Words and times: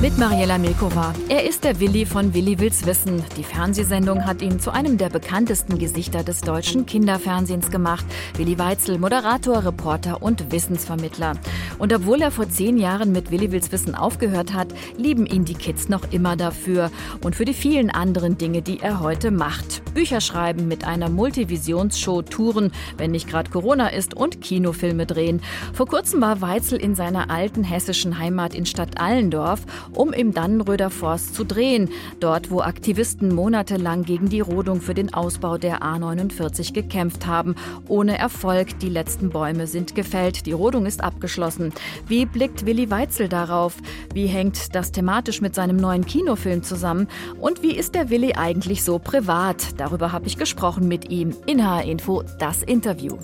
Mit 0.00 0.16
Mariella 0.16 0.56
Milkova. 0.56 1.12
Er 1.28 1.46
ist 1.46 1.62
der 1.62 1.78
Willi 1.78 2.06
von 2.06 2.32
Willi 2.32 2.58
Wills 2.58 2.86
Wissen. 2.86 3.22
Die 3.36 3.44
Fernsehsendung 3.44 4.24
hat 4.24 4.40
ihn 4.40 4.58
zu 4.58 4.70
einem 4.70 4.96
der 4.96 5.10
bekanntesten 5.10 5.78
Gesichter 5.78 6.24
des 6.24 6.40
deutschen 6.40 6.86
Kinderfernsehens 6.86 7.70
gemacht. 7.70 8.06
Willi 8.38 8.58
Weitzel, 8.58 8.96
Moderator, 8.96 9.62
Reporter 9.62 10.22
und 10.22 10.52
Wissensvermittler. 10.52 11.34
Und 11.78 11.92
obwohl 11.92 12.22
er 12.22 12.30
vor 12.30 12.48
zehn 12.48 12.78
Jahren 12.78 13.12
mit 13.12 13.30
Willi 13.30 13.52
Wills 13.52 13.72
Wissen 13.72 13.94
aufgehört 13.94 14.54
hat, 14.54 14.68
lieben 14.96 15.26
ihn 15.26 15.44
die 15.44 15.52
Kids 15.52 15.90
noch 15.90 16.10
immer 16.10 16.34
dafür 16.34 16.90
und 17.22 17.36
für 17.36 17.44
die 17.44 17.52
vielen 17.52 17.90
anderen 17.90 18.38
Dinge, 18.38 18.62
die 18.62 18.80
er 18.80 19.00
heute 19.00 19.30
macht. 19.30 19.82
Bücher 19.92 20.22
schreiben, 20.22 20.66
mit 20.66 20.86
einer 20.86 21.10
Multivisionsshow 21.10 22.22
touren, 22.22 22.72
wenn 22.96 23.10
nicht 23.10 23.28
gerade 23.28 23.50
Corona 23.50 23.88
ist, 23.88 24.14
und 24.14 24.40
Kinofilme 24.40 25.04
drehen. 25.04 25.42
Vor 25.74 25.86
kurzem 25.86 26.22
war 26.22 26.40
Weitzel 26.40 26.78
in 26.78 26.94
seiner 26.94 27.28
alten 27.28 27.64
hessischen 27.64 28.18
Heimat 28.18 28.54
in 28.54 28.64
Stadt 28.64 28.98
Allendorf 28.98 29.60
um 29.94 30.12
im 30.12 30.32
Dannenröder 30.32 30.90
Forst 30.90 31.34
zu 31.34 31.44
drehen, 31.44 31.90
dort 32.20 32.50
wo 32.50 32.60
Aktivisten 32.60 33.34
monatelang 33.34 34.04
gegen 34.04 34.28
die 34.28 34.40
Rodung 34.40 34.80
für 34.80 34.94
den 34.94 35.12
Ausbau 35.14 35.58
der 35.58 35.82
A49 35.82 36.72
gekämpft 36.72 37.26
haben. 37.26 37.54
Ohne 37.88 38.18
Erfolg, 38.18 38.78
die 38.80 38.88
letzten 38.88 39.30
Bäume 39.30 39.66
sind 39.66 39.94
gefällt, 39.94 40.46
die 40.46 40.52
Rodung 40.52 40.86
ist 40.86 41.02
abgeschlossen. 41.02 41.72
Wie 42.06 42.26
blickt 42.26 42.66
Willi 42.66 42.90
Weitzel 42.90 43.28
darauf? 43.28 43.76
Wie 44.14 44.26
hängt 44.26 44.74
das 44.74 44.92
thematisch 44.92 45.40
mit 45.40 45.54
seinem 45.54 45.76
neuen 45.76 46.06
Kinofilm 46.06 46.62
zusammen? 46.62 47.08
Und 47.40 47.62
wie 47.62 47.76
ist 47.76 47.94
der 47.94 48.10
Willi 48.10 48.34
eigentlich 48.34 48.84
so 48.84 48.98
privat? 48.98 49.80
Darüber 49.80 50.12
habe 50.12 50.26
ich 50.26 50.36
gesprochen 50.36 50.88
mit 50.88 51.10
ihm 51.10 51.34
in 51.46 51.66
HR 51.66 51.84
Info, 51.84 52.22
das 52.38 52.62
Interview. 52.62 53.16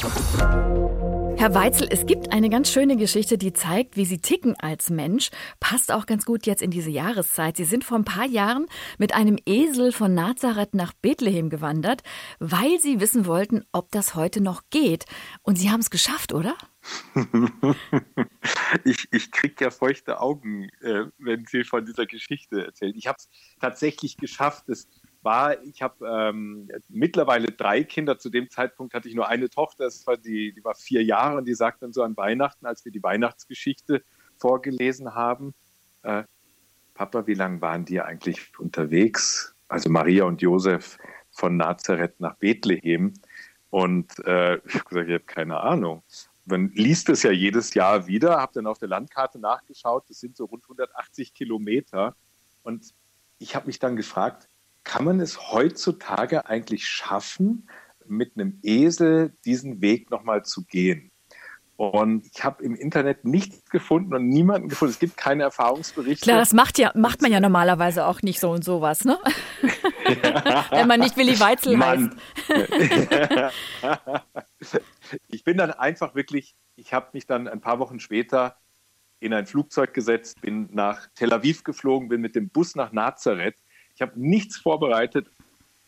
Herr 0.00 1.54
Weitzel, 1.54 1.88
es 1.90 2.06
gibt 2.06 2.32
eine 2.32 2.50
ganz 2.50 2.70
schöne 2.70 2.96
Geschichte, 2.96 3.36
die 3.36 3.52
zeigt, 3.52 3.96
wie 3.96 4.04
Sie 4.04 4.18
ticken 4.18 4.54
als 4.56 4.90
Mensch. 4.90 5.30
Passt 5.58 5.90
auch 5.90 6.06
ganz 6.06 6.24
gut 6.24 6.46
jetzt 6.46 6.62
in 6.62 6.70
diese 6.70 6.90
Jahreszeit. 6.90 7.56
Sie 7.56 7.64
sind 7.64 7.84
vor 7.84 7.98
ein 7.98 8.04
paar 8.04 8.26
Jahren 8.26 8.66
mit 8.98 9.14
einem 9.14 9.38
Esel 9.46 9.90
von 9.90 10.14
Nazareth 10.14 10.74
nach 10.74 10.92
Bethlehem 10.92 11.48
gewandert, 11.50 12.02
weil 12.38 12.78
Sie 12.80 13.00
wissen 13.00 13.26
wollten, 13.26 13.64
ob 13.72 13.90
das 13.90 14.14
heute 14.14 14.40
noch 14.40 14.62
geht. 14.70 15.04
Und 15.42 15.56
Sie 15.56 15.70
haben 15.70 15.80
es 15.80 15.90
geschafft, 15.90 16.32
oder? 16.32 16.56
ich, 18.84 19.08
ich 19.12 19.32
kriege 19.32 19.64
ja 19.64 19.70
feuchte 19.70 20.20
Augen, 20.20 20.68
äh, 20.80 21.06
wenn 21.18 21.44
Sie 21.46 21.64
von 21.64 21.84
dieser 21.84 22.06
Geschichte 22.06 22.66
erzählen. 22.66 22.94
Ich 22.96 23.08
habe 23.08 23.18
es 23.18 23.28
tatsächlich 23.60 24.16
geschafft. 24.16 24.68
Es 24.68 24.88
war, 25.28 25.62
ich 25.62 25.82
habe 25.82 26.06
ähm, 26.08 26.70
mittlerweile 26.88 27.48
drei 27.48 27.84
Kinder. 27.84 28.18
Zu 28.18 28.30
dem 28.30 28.48
Zeitpunkt 28.48 28.94
hatte 28.94 29.08
ich 29.08 29.14
nur 29.14 29.28
eine 29.28 29.50
Tochter, 29.50 29.84
das 29.84 30.06
war 30.06 30.16
die, 30.16 30.54
die 30.54 30.64
war 30.64 30.74
vier 30.74 31.04
Jahre 31.04 31.36
und 31.36 31.44
die 31.46 31.54
sagt 31.54 31.82
dann 31.82 31.92
so 31.92 32.02
an 32.02 32.16
Weihnachten, 32.16 32.64
als 32.64 32.86
wir 32.86 32.92
die 32.92 33.02
Weihnachtsgeschichte 33.02 34.02
vorgelesen 34.38 35.14
haben, 35.14 35.52
äh, 36.02 36.24
Papa, 36.94 37.26
wie 37.26 37.34
lange 37.34 37.60
waren 37.60 37.84
die 37.84 38.00
eigentlich 38.00 38.58
unterwegs? 38.58 39.54
Also 39.68 39.90
Maria 39.90 40.24
und 40.24 40.40
Josef 40.40 40.96
von 41.30 41.58
Nazareth 41.58 42.18
nach 42.20 42.36
Bethlehem. 42.36 43.12
Und 43.68 44.18
äh, 44.20 44.56
ich 44.66 44.74
habe 44.76 44.84
gesagt, 44.84 45.08
ich 45.08 45.14
habe 45.14 45.24
keine 45.26 45.60
Ahnung. 45.60 46.02
Man 46.46 46.70
liest 46.70 47.10
es 47.10 47.22
ja 47.22 47.32
jedes 47.32 47.74
Jahr 47.74 48.06
wieder, 48.06 48.40
habe 48.40 48.54
dann 48.54 48.66
auf 48.66 48.78
der 48.78 48.88
Landkarte 48.88 49.38
nachgeschaut, 49.38 50.08
das 50.08 50.20
sind 50.20 50.38
so 50.38 50.46
rund 50.46 50.64
180 50.64 51.34
Kilometer. 51.34 52.16
Und 52.62 52.94
ich 53.38 53.54
habe 53.54 53.66
mich 53.66 53.78
dann 53.78 53.94
gefragt, 53.94 54.47
kann 54.88 55.04
man 55.04 55.20
es 55.20 55.52
heutzutage 55.52 56.46
eigentlich 56.46 56.86
schaffen, 56.86 57.68
mit 58.06 58.32
einem 58.34 58.58
Esel 58.62 59.34
diesen 59.44 59.82
Weg 59.82 60.10
nochmal 60.10 60.44
zu 60.44 60.64
gehen? 60.64 61.12
Und 61.76 62.26
ich 62.26 62.42
habe 62.42 62.64
im 62.64 62.74
Internet 62.74 63.24
nichts 63.24 63.68
gefunden 63.70 64.14
und 64.14 64.28
niemanden 64.28 64.68
gefunden. 64.68 64.92
Es 64.92 64.98
gibt 64.98 65.16
keine 65.16 65.44
Erfahrungsberichte. 65.44 66.24
Klar, 66.24 66.38
das 66.38 66.54
macht, 66.54 66.78
ja, 66.78 66.90
macht 66.94 67.20
man 67.22 67.30
ja 67.30 67.38
normalerweise 67.38 68.06
auch 68.06 68.22
nicht 68.22 68.40
so 68.40 68.50
und 68.50 68.64
sowas, 68.64 69.04
ne? 69.04 69.18
Ja. 69.62 70.64
Wenn 70.70 70.88
man 70.88 71.00
nicht 71.00 71.16
Willi 71.18 71.38
Weitzel 71.38 71.76
Mann. 71.76 72.16
heißt. 72.48 73.52
ich 75.28 75.44
bin 75.44 75.58
dann 75.58 75.70
einfach 75.70 76.14
wirklich, 76.14 76.56
ich 76.76 76.94
habe 76.94 77.10
mich 77.12 77.26
dann 77.26 77.46
ein 77.46 77.60
paar 77.60 77.78
Wochen 77.78 78.00
später 78.00 78.56
in 79.20 79.34
ein 79.34 79.46
Flugzeug 79.46 79.92
gesetzt, 79.92 80.40
bin 80.40 80.70
nach 80.72 81.08
Tel 81.14 81.32
Aviv 81.32 81.62
geflogen, 81.62 82.08
bin 82.08 82.22
mit 82.22 82.34
dem 82.34 82.48
Bus 82.48 82.74
nach 82.74 82.90
Nazareth 82.90 83.56
ich 83.98 84.02
habe 84.02 84.12
nichts 84.14 84.56
vorbereitet, 84.56 85.26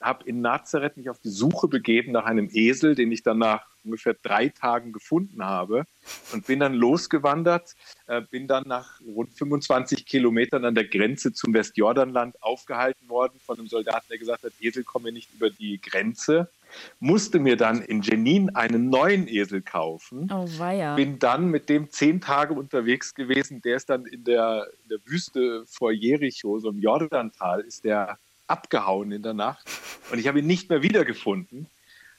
habe 0.01 0.29
in 0.29 0.41
Nazareth 0.41 0.97
mich 0.97 1.09
auf 1.11 1.21
die 1.21 1.29
Suche 1.29 1.69
begeben 1.69 2.11
nach 2.11 2.25
einem 2.25 2.49
Esel, 2.53 2.97
den 2.97 3.13
ich 3.13 3.23
dann 3.23 3.39
nach 3.39 3.69
ungefähr 3.85 4.15
drei 4.21 4.49
Tagen 4.49 4.93
gefunden 4.93 5.45
habe 5.45 5.85
und 6.33 6.45
bin 6.45 6.59
dann 6.59 6.75
losgewandert, 6.75 7.77
äh, 8.09 8.21
bin 8.21 8.49
dann 8.49 8.67
nach 8.67 9.01
rund 9.01 9.33
25 9.33 10.07
Kilometern 10.07 10.65
an 10.65 10.75
der 10.75 10.89
Grenze 10.89 11.33
zum 11.33 11.55
Westjordanland 11.55 12.43
aufgehalten 12.43 13.09
worden 13.09 13.39
von 13.39 13.61
einem 13.61 13.69
Soldaten, 13.69 14.07
der 14.11 14.19
gesagt 14.19 14.43
hat, 14.43 14.53
Esel 14.59 14.83
komme 14.83 15.13
nicht 15.13 15.33
über 15.33 15.49
die 15.49 15.81
Grenze. 15.81 16.51
Musste 16.99 17.39
mir 17.39 17.57
dann 17.57 17.83
in 17.83 18.03
Jenin 18.03 18.55
einen 18.55 18.89
neuen 18.89 19.29
Esel 19.29 19.63
kaufen. 19.63 20.29
Oh, 20.33 20.47
weia. 20.59 20.95
Bin 20.95 21.19
dann 21.19 21.49
mit 21.49 21.69
dem 21.69 21.91
zehn 21.91 22.21
Tage 22.21 22.55
unterwegs 22.55 23.15
gewesen. 23.15 23.63
Der 23.63 23.77
ist 23.77 23.91
dann 23.91 24.07
in 24.07 24.25
der, 24.25 24.67
in 24.83 24.89
der 24.89 24.99
Wüste 25.05 25.65
vor 25.67 25.93
Jericho, 25.93 26.59
so 26.59 26.71
im 26.71 26.79
Jordantal, 26.79 27.61
ist 27.61 27.85
der 27.85 28.19
abgehauen 28.47 29.13
in 29.13 29.23
der 29.23 29.35
Nacht. 29.35 29.69
Und 30.11 30.19
ich 30.19 30.27
habe 30.27 30.41
ihn 30.41 30.47
nicht 30.47 30.69
mehr 30.71 30.83
wiedergefunden. 30.83 31.69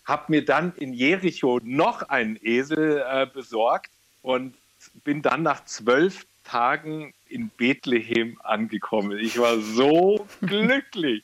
Habe 0.06 0.26
mir 0.30 0.46
dann 0.46 0.74
in 0.78 0.94
Jericho 0.94 1.60
noch 1.64 2.04
einen 2.04 2.38
Esel 2.42 3.04
äh, 3.08 3.28
besorgt 3.28 3.92
und 4.22 4.56
bin 5.04 5.22
dann 5.22 5.44
nach 5.44 5.66
zwölf 5.66 6.26
Tagen 6.44 7.14
in 7.32 7.50
Bethlehem 7.50 8.40
angekommen. 8.44 9.18
Ich 9.20 9.40
war 9.40 9.60
so 9.60 10.28
glücklich. 10.42 11.24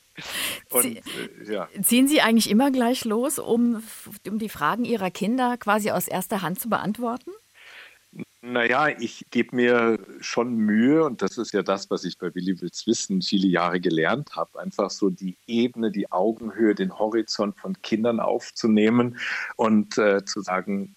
Und, 0.69 0.85
äh, 0.85 1.01
ja. 1.51 1.67
Ziehen 1.81 2.07
Sie 2.07 2.21
eigentlich 2.21 2.49
immer 2.49 2.71
gleich 2.71 3.05
los, 3.05 3.39
um, 3.39 3.83
um 4.27 4.39
die 4.39 4.49
Fragen 4.49 4.85
Ihrer 4.85 5.11
Kinder 5.11 5.57
quasi 5.57 5.91
aus 5.91 6.07
erster 6.07 6.41
Hand 6.41 6.59
zu 6.59 6.69
beantworten? 6.69 7.31
Naja, 8.41 8.87
ich 8.87 9.25
gebe 9.29 9.55
mir 9.55 9.99
schon 10.21 10.55
Mühe 10.55 11.03
und 11.03 11.21
das 11.21 11.37
ist 11.37 11.53
ja 11.53 11.63
das, 11.63 11.89
was 11.89 12.05
ich 12.05 12.17
bei 12.17 12.33
Willi 12.33 12.61
Wills 12.61 12.87
Wissen 12.87 13.21
viele 13.21 13.47
Jahre 13.47 13.79
gelernt 13.79 14.35
habe, 14.35 14.59
einfach 14.59 14.89
so 14.89 15.09
die 15.09 15.37
Ebene, 15.47 15.91
die 15.91 16.11
Augenhöhe, 16.11 16.73
den 16.73 16.97
Horizont 16.97 17.57
von 17.57 17.81
Kindern 17.81 18.19
aufzunehmen 18.19 19.17
und 19.55 19.97
äh, 19.97 20.23
zu 20.23 20.41
sagen, 20.41 20.95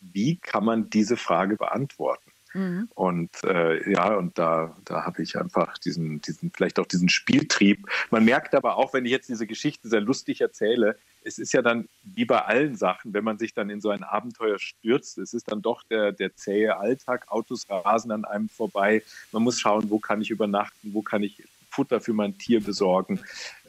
wie 0.00 0.36
kann 0.36 0.64
man 0.64 0.90
diese 0.90 1.16
Frage 1.16 1.56
beantworten? 1.56 2.29
Mhm. 2.52 2.88
Und 2.94 3.30
äh, 3.44 3.90
ja, 3.90 4.14
und 4.16 4.38
da, 4.38 4.76
da 4.84 5.04
habe 5.04 5.22
ich 5.22 5.38
einfach 5.38 5.78
diesen, 5.78 6.20
diesen, 6.20 6.50
vielleicht 6.50 6.78
auch 6.78 6.86
diesen 6.86 7.08
Spieltrieb. 7.08 7.86
Man 8.10 8.24
merkt 8.24 8.54
aber 8.54 8.76
auch, 8.76 8.92
wenn 8.92 9.04
ich 9.04 9.12
jetzt 9.12 9.28
diese 9.28 9.46
Geschichte 9.46 9.88
sehr 9.88 10.00
lustig 10.00 10.40
erzähle, 10.40 10.96
es 11.22 11.38
ist 11.38 11.52
ja 11.52 11.62
dann 11.62 11.88
wie 12.02 12.24
bei 12.24 12.42
allen 12.42 12.76
Sachen, 12.76 13.12
wenn 13.12 13.24
man 13.24 13.38
sich 13.38 13.54
dann 13.54 13.70
in 13.70 13.80
so 13.80 13.90
ein 13.90 14.02
Abenteuer 14.02 14.58
stürzt, 14.58 15.18
es 15.18 15.34
ist 15.34 15.50
dann 15.50 15.62
doch 15.62 15.82
der, 15.84 16.12
der 16.12 16.34
zähe 16.34 16.76
Alltag, 16.76 17.26
Autos 17.28 17.66
rasen 17.68 18.10
an 18.10 18.24
einem 18.24 18.48
vorbei. 18.48 19.02
Man 19.32 19.42
muss 19.42 19.60
schauen, 19.60 19.90
wo 19.90 19.98
kann 19.98 20.22
ich 20.22 20.30
übernachten, 20.30 20.92
wo 20.94 21.02
kann 21.02 21.22
ich 21.22 21.42
Futter 21.70 22.00
für 22.00 22.12
mein 22.12 22.36
Tier 22.36 22.62
besorgen. 22.62 23.20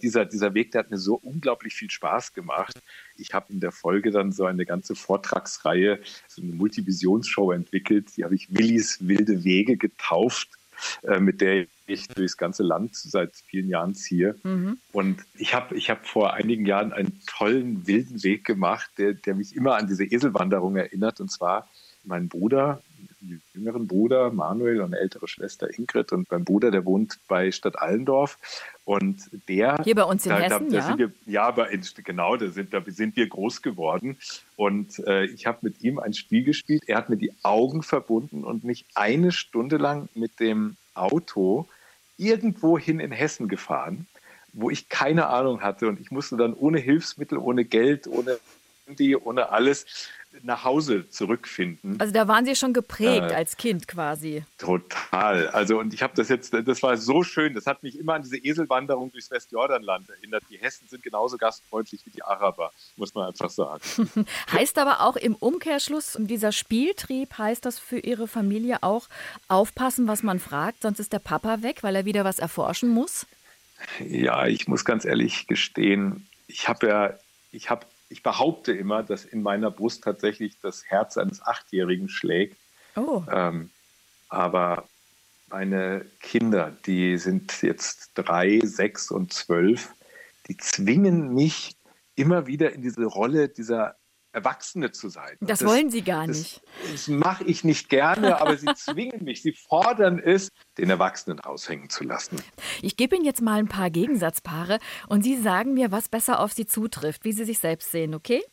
Dieser, 0.01 0.25
dieser 0.25 0.53
Weg, 0.53 0.71
der 0.71 0.79
hat 0.79 0.91
mir 0.91 0.97
so 0.97 1.15
unglaublich 1.15 1.73
viel 1.75 1.89
Spaß 1.89 2.33
gemacht. 2.33 2.81
Ich 3.15 3.33
habe 3.33 3.53
in 3.53 3.59
der 3.59 3.71
Folge 3.71 4.11
dann 4.11 4.31
so 4.31 4.45
eine 4.45 4.65
ganze 4.65 4.95
Vortragsreihe, 4.95 5.99
so 6.27 6.41
eine 6.41 6.53
Multivisionsshow 6.53 7.51
entwickelt. 7.51 8.17
Die 8.17 8.23
habe 8.23 8.35
ich 8.35 8.53
Willis 8.53 9.07
wilde 9.07 9.43
Wege 9.43 9.77
getauft, 9.77 10.49
äh, 11.03 11.19
mit 11.19 11.41
der 11.41 11.67
ich 11.85 12.07
durchs 12.07 12.37
ganze 12.37 12.63
Land 12.63 12.95
seit 12.95 13.35
vielen 13.35 13.69
Jahren 13.69 13.93
ziehe. 13.93 14.35
Mhm. 14.43 14.79
Und 14.91 15.21
ich 15.37 15.53
habe 15.53 15.75
ich 15.75 15.89
hab 15.89 16.07
vor 16.07 16.33
einigen 16.33 16.65
Jahren 16.65 16.93
einen 16.93 17.21
tollen 17.27 17.85
wilden 17.85 18.23
Weg 18.23 18.45
gemacht, 18.45 18.89
der, 18.97 19.13
der 19.13 19.35
mich 19.35 19.55
immer 19.55 19.75
an 19.75 19.87
diese 19.87 20.05
Eselwanderung 20.05 20.75
erinnert. 20.75 21.19
Und 21.19 21.29
zwar 21.29 21.69
mein 22.03 22.29
Bruder 22.29 22.81
jüngeren 23.53 23.87
Bruder 23.87 24.31
Manuel 24.31 24.81
und 24.81 24.93
ältere 24.93 25.27
Schwester 25.27 25.67
Ingrid 25.77 26.11
und 26.11 26.29
mein 26.31 26.43
Bruder, 26.43 26.71
der 26.71 26.85
wohnt 26.85 27.19
bei 27.27 27.51
Stadt 27.51 27.77
Allendorf. 27.77 28.37
Und 28.83 29.29
der 29.47 29.81
hier 29.83 29.95
bei 29.95 30.03
uns 30.03 30.25
in 30.25 30.31
da, 30.31 30.39
Hessen, 30.39 30.69
da, 30.69 30.79
da 30.79 30.89
ja, 30.89 30.97
wir, 30.97 31.11
ja, 31.25 31.43
aber 31.43 31.69
genau, 32.03 32.35
da 32.35 32.49
sind, 32.49 32.73
da 32.73 32.81
sind 32.85 33.15
wir 33.15 33.27
groß 33.27 33.61
geworden. 33.61 34.17
Und 34.55 34.99
äh, 35.07 35.25
ich 35.25 35.45
habe 35.45 35.59
mit 35.61 35.81
ihm 35.81 35.99
ein 35.99 36.13
Spiel 36.13 36.43
gespielt. 36.43 36.83
Er 36.87 36.97
hat 36.97 37.09
mir 37.09 37.17
die 37.17 37.33
Augen 37.43 37.83
verbunden 37.83 38.43
und 38.43 38.63
mich 38.63 38.85
eine 38.95 39.31
Stunde 39.31 39.77
lang 39.77 40.09
mit 40.15 40.39
dem 40.39 40.75
Auto 40.93 41.67
irgendwohin 42.17 42.99
in 42.99 43.11
Hessen 43.11 43.47
gefahren, 43.47 44.07
wo 44.53 44.69
ich 44.69 44.89
keine 44.89 45.27
Ahnung 45.27 45.61
hatte. 45.61 45.87
Und 45.87 45.99
ich 45.99 46.11
musste 46.11 46.37
dann 46.37 46.53
ohne 46.53 46.79
Hilfsmittel, 46.79 47.37
ohne 47.37 47.65
Geld, 47.65 48.07
ohne 48.07 48.39
Handy, 48.85 49.15
ohne 49.15 49.49
alles 49.49 49.85
nach 50.43 50.63
Hause 50.63 51.09
zurückfinden. 51.09 51.99
Also 51.99 52.13
da 52.13 52.27
waren 52.27 52.45
Sie 52.45 52.55
schon 52.55 52.73
geprägt 52.73 53.31
äh, 53.31 53.35
als 53.35 53.57
Kind 53.57 53.87
quasi. 53.87 54.43
Total. 54.57 55.47
Also 55.49 55.79
und 55.79 55.93
ich 55.93 56.01
habe 56.01 56.13
das 56.15 56.29
jetzt, 56.29 56.53
das 56.53 56.81
war 56.83 56.97
so 56.97 57.23
schön. 57.23 57.53
Das 57.53 57.65
hat 57.65 57.83
mich 57.83 57.97
immer 57.99 58.13
an 58.13 58.23
diese 58.23 58.37
Eselwanderung 58.37 59.11
durchs 59.11 59.29
Westjordanland 59.29 60.09
erinnert. 60.09 60.43
Die 60.49 60.57
Hessen 60.57 60.87
sind 60.87 61.03
genauso 61.03 61.37
gastfreundlich 61.37 62.05
wie 62.05 62.11
die 62.11 62.23
Araber, 62.23 62.71
muss 62.95 63.13
man 63.13 63.27
einfach 63.27 63.49
sagen. 63.49 63.81
heißt 64.51 64.77
aber 64.77 65.01
auch 65.01 65.15
im 65.15 65.35
Umkehrschluss, 65.35 66.17
dieser 66.19 66.51
Spieltrieb 66.51 67.37
heißt 67.37 67.65
das 67.65 67.79
für 67.79 67.99
Ihre 67.99 68.27
Familie 68.27 68.83
auch 68.83 69.07
aufpassen, 69.47 70.07
was 70.07 70.23
man 70.23 70.39
fragt, 70.39 70.81
sonst 70.81 70.99
ist 70.99 71.13
der 71.13 71.19
Papa 71.19 71.61
weg, 71.61 71.83
weil 71.83 71.95
er 71.95 72.05
wieder 72.05 72.23
was 72.23 72.39
erforschen 72.39 72.89
muss? 72.89 73.25
Ja, 73.99 74.45
ich 74.47 74.67
muss 74.67 74.85
ganz 74.85 75.05
ehrlich 75.05 75.47
gestehen, 75.47 76.27
ich 76.47 76.67
habe 76.67 76.87
ja, 76.87 77.17
ich 77.51 77.69
habe 77.69 77.85
ich 78.11 78.23
behaupte 78.23 78.73
immer, 78.73 79.03
dass 79.03 79.25
in 79.25 79.41
meiner 79.41 79.71
Brust 79.71 80.03
tatsächlich 80.03 80.59
das 80.59 80.85
Herz 80.85 81.17
eines 81.17 81.41
Achtjährigen 81.41 82.09
schlägt. 82.09 82.57
Oh. 82.95 83.23
Ähm, 83.31 83.69
aber 84.27 84.87
meine 85.49 86.05
Kinder, 86.19 86.75
die 86.85 87.17
sind 87.17 87.61
jetzt 87.61 88.11
drei, 88.15 88.59
sechs 88.63 89.11
und 89.11 89.33
zwölf, 89.33 89.93
die 90.47 90.57
zwingen 90.57 91.33
mich 91.33 91.75
immer 92.15 92.47
wieder 92.47 92.73
in 92.73 92.81
diese 92.81 93.05
Rolle 93.05 93.49
dieser 93.49 93.95
Erwachsene 94.33 94.91
zu 94.91 95.09
sein. 95.09 95.37
Das, 95.41 95.59
das 95.59 95.67
wollen 95.67 95.89
Sie 95.89 96.03
gar 96.03 96.27
nicht. 96.27 96.61
Das, 96.81 96.91
das 96.91 97.07
mache 97.07 97.43
ich 97.43 97.63
nicht 97.63 97.89
gerne, 97.89 98.39
aber 98.39 98.57
Sie 98.57 98.67
zwingen 98.75 99.23
mich. 99.23 99.41
Sie 99.41 99.53
fordern 99.53 100.19
es, 100.19 100.49
den 100.77 100.89
Erwachsenen 100.89 101.39
raushängen 101.39 101.89
zu 101.89 102.03
lassen. 102.03 102.41
Ich 102.81 102.95
gebe 102.95 103.15
Ihnen 103.15 103.25
jetzt 103.25 103.41
mal 103.41 103.59
ein 103.59 103.67
paar 103.67 103.89
Gegensatzpaare 103.89 104.79
und 105.07 105.23
Sie 105.23 105.37
sagen 105.37 105.73
mir, 105.73 105.91
was 105.91 106.09
besser 106.09 106.39
auf 106.39 106.53
Sie 106.53 106.65
zutrifft, 106.65 107.25
wie 107.25 107.33
Sie 107.33 107.43
sich 107.43 107.59
selbst 107.59 107.91
sehen, 107.91 108.13
okay? 108.13 108.43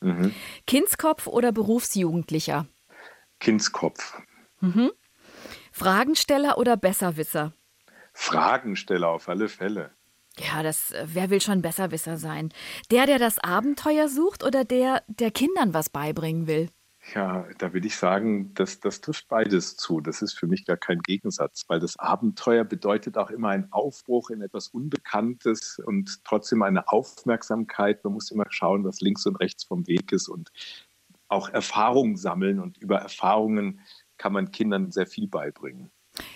Mhm. 0.00 0.34
Kindskopf 0.66 1.26
oder 1.26 1.50
Berufsjugendlicher? 1.50 2.66
Kindskopf. 3.40 4.20
Mhm. 4.60 4.90
Fragensteller 5.72 6.58
oder 6.58 6.76
Besserwisser? 6.76 7.52
Fragensteller 8.12 9.08
auf 9.08 9.28
alle 9.28 9.48
Fälle. 9.48 9.93
Ja, 10.38 10.62
das, 10.62 10.90
äh, 10.90 11.06
wer 11.06 11.30
will 11.30 11.40
schon 11.40 11.62
Besserwisser 11.62 12.16
sein? 12.16 12.52
Der, 12.90 13.06
der 13.06 13.18
das 13.18 13.38
Abenteuer 13.38 14.08
sucht 14.08 14.42
oder 14.42 14.64
der, 14.64 15.02
der 15.06 15.30
Kindern 15.30 15.74
was 15.74 15.90
beibringen 15.90 16.46
will? 16.46 16.70
Ja, 17.12 17.46
da 17.58 17.72
will 17.74 17.84
ich 17.84 17.96
sagen, 17.96 18.54
das, 18.54 18.80
das 18.80 19.00
trifft 19.02 19.28
beides 19.28 19.76
zu. 19.76 20.00
Das 20.00 20.22
ist 20.22 20.38
für 20.38 20.46
mich 20.46 20.64
gar 20.64 20.78
kein 20.78 21.00
Gegensatz, 21.00 21.64
weil 21.68 21.78
das 21.78 21.98
Abenteuer 21.98 22.64
bedeutet 22.64 23.18
auch 23.18 23.30
immer 23.30 23.50
einen 23.50 23.70
Aufbruch 23.72 24.30
in 24.30 24.40
etwas 24.40 24.68
Unbekanntes 24.68 25.78
und 25.84 26.24
trotzdem 26.24 26.62
eine 26.62 26.88
Aufmerksamkeit. 26.88 28.02
Man 28.04 28.14
muss 28.14 28.30
immer 28.30 28.46
schauen, 28.48 28.84
was 28.84 29.00
links 29.00 29.26
und 29.26 29.36
rechts 29.36 29.64
vom 29.64 29.86
Weg 29.86 30.12
ist 30.12 30.28
und 30.28 30.50
auch 31.28 31.50
Erfahrungen 31.50 32.16
sammeln. 32.16 32.58
Und 32.58 32.78
über 32.78 32.98
Erfahrungen 32.98 33.80
kann 34.16 34.32
man 34.32 34.50
Kindern 34.50 34.90
sehr 34.90 35.06
viel 35.06 35.28
beibringen. 35.28 35.90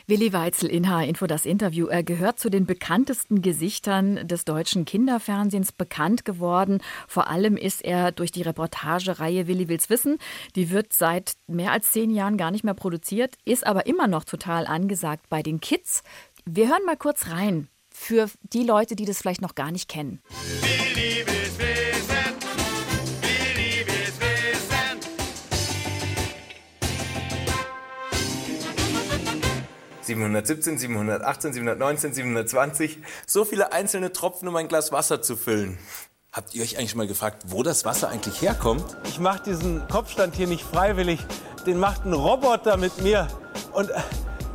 Willi 0.08 0.32
Weitzel 0.32 0.70
in 0.70 0.88
H-Info 0.88 1.26
das 1.26 1.44
Interview. 1.44 1.86
Er 1.86 2.02
gehört 2.02 2.40
zu 2.40 2.48
den 2.48 2.64
bekanntesten 2.64 3.42
Gesichtern 3.42 4.26
des 4.26 4.46
deutschen 4.46 4.86
Kinderfernsehens 4.86 5.70
bekannt 5.70 6.24
geworden. 6.24 6.80
Vor 7.06 7.28
allem 7.28 7.58
ist 7.58 7.84
er 7.84 8.10
durch 8.10 8.32
die 8.32 8.40
Reportagereihe 8.40 9.46
Willi 9.46 9.68
will's 9.68 9.90
wissen. 9.90 10.16
Die 10.56 10.70
wird 10.70 10.94
seit 10.94 11.34
mehr 11.46 11.72
als 11.72 11.92
zehn 11.92 12.08
Jahren 12.08 12.38
gar 12.38 12.50
nicht 12.50 12.64
mehr 12.64 12.72
produziert, 12.72 13.34
ist 13.44 13.66
aber 13.66 13.84
immer 13.84 14.06
noch 14.06 14.24
total 14.24 14.66
angesagt 14.66 15.28
bei 15.28 15.42
den 15.42 15.60
Kids. 15.60 16.02
Wir 16.46 16.68
hören 16.68 16.86
mal 16.86 16.96
kurz 16.96 17.26
rein 17.28 17.68
für 17.90 18.30
die 18.54 18.64
Leute, 18.64 18.96
die 18.96 19.04
das 19.04 19.18
vielleicht 19.18 19.42
noch 19.42 19.54
gar 19.54 19.70
nicht 19.70 19.90
kennen. 19.90 20.22
Willi 20.62 21.22
will's 21.26 21.37
717, 30.08 30.78
718, 30.78 31.52
719, 31.52 32.14
720. 32.14 32.98
So 33.26 33.44
viele 33.44 33.72
einzelne 33.72 34.12
Tropfen, 34.12 34.48
um 34.48 34.56
ein 34.56 34.66
Glas 34.68 34.90
Wasser 34.90 35.22
zu 35.22 35.36
füllen. 35.36 35.78
Habt 36.32 36.54
ihr 36.54 36.62
euch 36.62 36.78
eigentlich 36.78 36.94
mal 36.94 37.06
gefragt, 37.06 37.44
wo 37.46 37.62
das 37.62 37.84
Wasser 37.84 38.08
eigentlich 38.08 38.40
herkommt? 38.42 38.96
Ich 39.04 39.18
mache 39.20 39.42
diesen 39.44 39.86
Kopfstand 39.88 40.34
hier 40.34 40.46
nicht 40.46 40.64
freiwillig. 40.64 41.20
Den 41.66 41.78
macht 41.78 42.04
ein 42.04 42.12
Roboter 42.12 42.76
mit 42.76 43.00
mir. 43.02 43.28
Und 43.72 43.90
äh, 43.90 44.00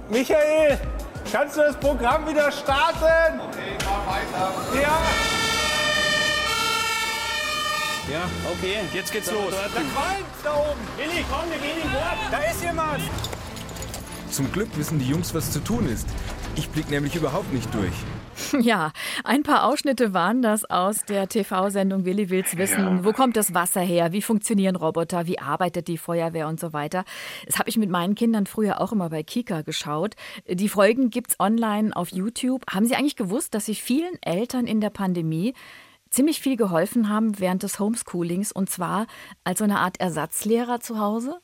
Michael, 0.10 0.80
kannst 1.32 1.58
du 1.58 1.62
das 1.62 1.76
Programm 1.78 2.28
wieder 2.28 2.52
starten? 2.52 3.40
Okay, 3.40 3.78
mach 3.86 4.08
weiter. 4.08 4.54
Ja. 4.82 5.02
Ja, 8.12 8.30
okay, 8.52 8.80
jetzt 8.94 9.12
geht's 9.12 9.28
da, 9.28 9.34
los. 9.34 9.52
Da, 9.52 9.64
da 9.64 9.82
qualmt 9.82 10.26
da 10.44 10.54
oben. 10.56 10.82
Willi, 10.98 11.24
komm, 11.30 11.50
wir 11.50 11.58
gehen 11.58 11.82
in 11.82 11.92
Bord. 11.92 12.18
Da 12.32 12.38
ist 12.52 12.62
jemand. 12.62 13.02
Zum 14.34 14.52
Glück 14.52 14.76
wissen 14.78 14.98
die 14.98 15.06
Jungs, 15.06 15.36
was 15.36 15.52
zu 15.52 15.60
tun 15.60 15.88
ist. 15.88 16.08
Ich 16.56 16.68
blick 16.68 16.90
nämlich 16.90 17.16
überhaupt 17.16 17.54
nicht 17.54 17.72
durch. 17.74 17.94
Ja, 18.60 18.92
ein 19.24 19.44
paar 19.44 19.64
Ausschnitte 19.66 20.16
waren 20.16 20.42
das 20.42 20.66
aus 20.66 21.06
der 21.06 21.30
TV-Sendung 21.30 22.04
Willi 22.04 22.32
will's 22.32 22.58
wissen. 22.58 22.98
Ja. 22.98 23.06
Wo 23.06 23.12
kommt 23.12 23.38
das 23.38 23.54
Wasser 23.54 23.82
her? 23.82 24.12
Wie 24.12 24.24
funktionieren 24.24 24.76
Roboter? 24.76 25.28
Wie 25.28 25.38
arbeitet 25.38 25.88
die 25.88 26.00
Feuerwehr 26.00 26.48
und 26.48 26.60
so 26.60 26.74
weiter? 26.74 27.06
Das 27.46 27.60
habe 27.60 27.70
ich 27.70 27.78
mit 27.78 27.92
meinen 27.92 28.16
Kindern 28.16 28.48
früher 28.48 28.82
auch 28.82 28.92
immer 28.92 29.12
bei 29.12 29.22
Kika 29.22 29.62
geschaut. 29.62 30.16
Die 30.50 30.68
Folgen 30.68 31.12
gibt's 31.12 31.40
online 31.40 31.96
auf 31.96 32.10
YouTube. 32.10 32.64
Haben 32.72 32.88
Sie 32.88 32.96
eigentlich 32.96 33.16
gewusst, 33.16 33.54
dass 33.54 33.66
Sie 33.66 33.76
vielen 33.76 34.20
Eltern 34.24 34.66
in 34.66 34.82
der 34.82 34.90
Pandemie 34.90 35.54
ziemlich 36.10 36.40
viel 36.40 36.58
geholfen 36.58 37.08
haben 37.08 37.40
während 37.40 37.62
des 37.62 37.80
Homeschoolings 37.80 38.52
und 38.52 38.68
zwar 38.68 39.06
als 39.44 39.60
so 39.60 39.64
eine 39.64 39.78
Art 39.78 40.00
Ersatzlehrer 40.00 40.80
zu 40.80 41.00
Hause? 41.00 41.40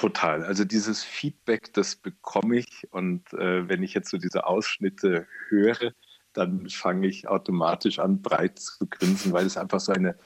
Total. 0.00 0.42
Also 0.44 0.64
dieses 0.64 1.04
Feedback, 1.04 1.74
das 1.74 1.94
bekomme 1.94 2.56
ich. 2.56 2.88
Und 2.90 3.34
äh, 3.34 3.68
wenn 3.68 3.82
ich 3.82 3.92
jetzt 3.92 4.08
so 4.08 4.16
diese 4.16 4.46
Ausschnitte 4.46 5.26
höre, 5.48 5.92
dann 6.32 6.70
fange 6.70 7.06
ich 7.06 7.28
automatisch 7.28 7.98
an, 7.98 8.22
breit 8.22 8.58
zu 8.58 8.86
grinsen, 8.86 9.34
weil 9.34 9.44
es 9.44 9.58
einfach 9.58 9.78
so 9.78 9.92
eine 9.92 10.16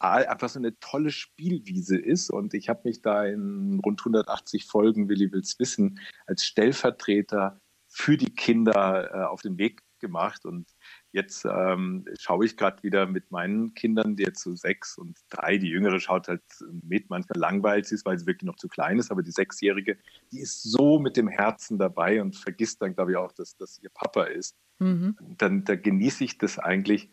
einfach 0.00 0.50
so 0.50 0.58
eine 0.58 0.78
tolle 0.80 1.10
Spielwiese 1.10 1.96
ist. 1.96 2.28
Und 2.28 2.52
ich 2.52 2.68
habe 2.68 2.82
mich 2.84 3.00
da 3.00 3.24
in 3.24 3.80
rund 3.82 4.02
180 4.02 4.66
Folgen 4.66 5.08
Willi 5.08 5.32
Wills 5.32 5.58
Wissen 5.58 5.98
als 6.26 6.44
Stellvertreter 6.44 7.58
für 7.88 8.18
die 8.18 8.34
Kinder 8.34 9.14
äh, 9.14 9.24
auf 9.24 9.40
den 9.40 9.56
Weg 9.56 9.80
gemacht. 9.98 10.44
Und 10.44 10.66
Jetzt 11.12 11.44
ähm, 11.44 12.06
schaue 12.18 12.46
ich 12.46 12.56
gerade 12.56 12.82
wieder 12.82 13.06
mit 13.06 13.30
meinen 13.30 13.74
Kindern, 13.74 14.16
die 14.16 14.22
jetzt 14.22 14.42
so 14.42 14.54
sechs 14.54 14.96
und 14.96 15.18
drei, 15.28 15.58
die 15.58 15.68
Jüngere 15.68 16.00
schaut 16.00 16.28
halt 16.28 16.42
mit, 16.82 17.10
manchmal 17.10 17.38
langweilig 17.38 17.86
sie 17.86 17.96
ist, 17.96 18.06
weil 18.06 18.18
sie 18.18 18.26
wirklich 18.26 18.46
noch 18.46 18.56
zu 18.56 18.68
klein 18.68 18.98
ist, 18.98 19.10
aber 19.10 19.22
die 19.22 19.30
Sechsjährige, 19.30 19.98
die 20.32 20.40
ist 20.40 20.62
so 20.62 20.98
mit 20.98 21.18
dem 21.18 21.28
Herzen 21.28 21.78
dabei 21.78 22.22
und 22.22 22.36
vergisst 22.36 22.80
dann, 22.80 22.94
glaube 22.94 23.12
ich, 23.12 23.16
auch, 23.18 23.32
dass 23.32 23.56
das 23.56 23.78
ihr 23.82 23.90
Papa 23.90 24.24
ist. 24.24 24.56
Mhm. 24.78 25.16
Dann 25.36 25.64
da 25.64 25.76
genieße 25.76 26.24
ich 26.24 26.38
das 26.38 26.58
eigentlich 26.58 27.10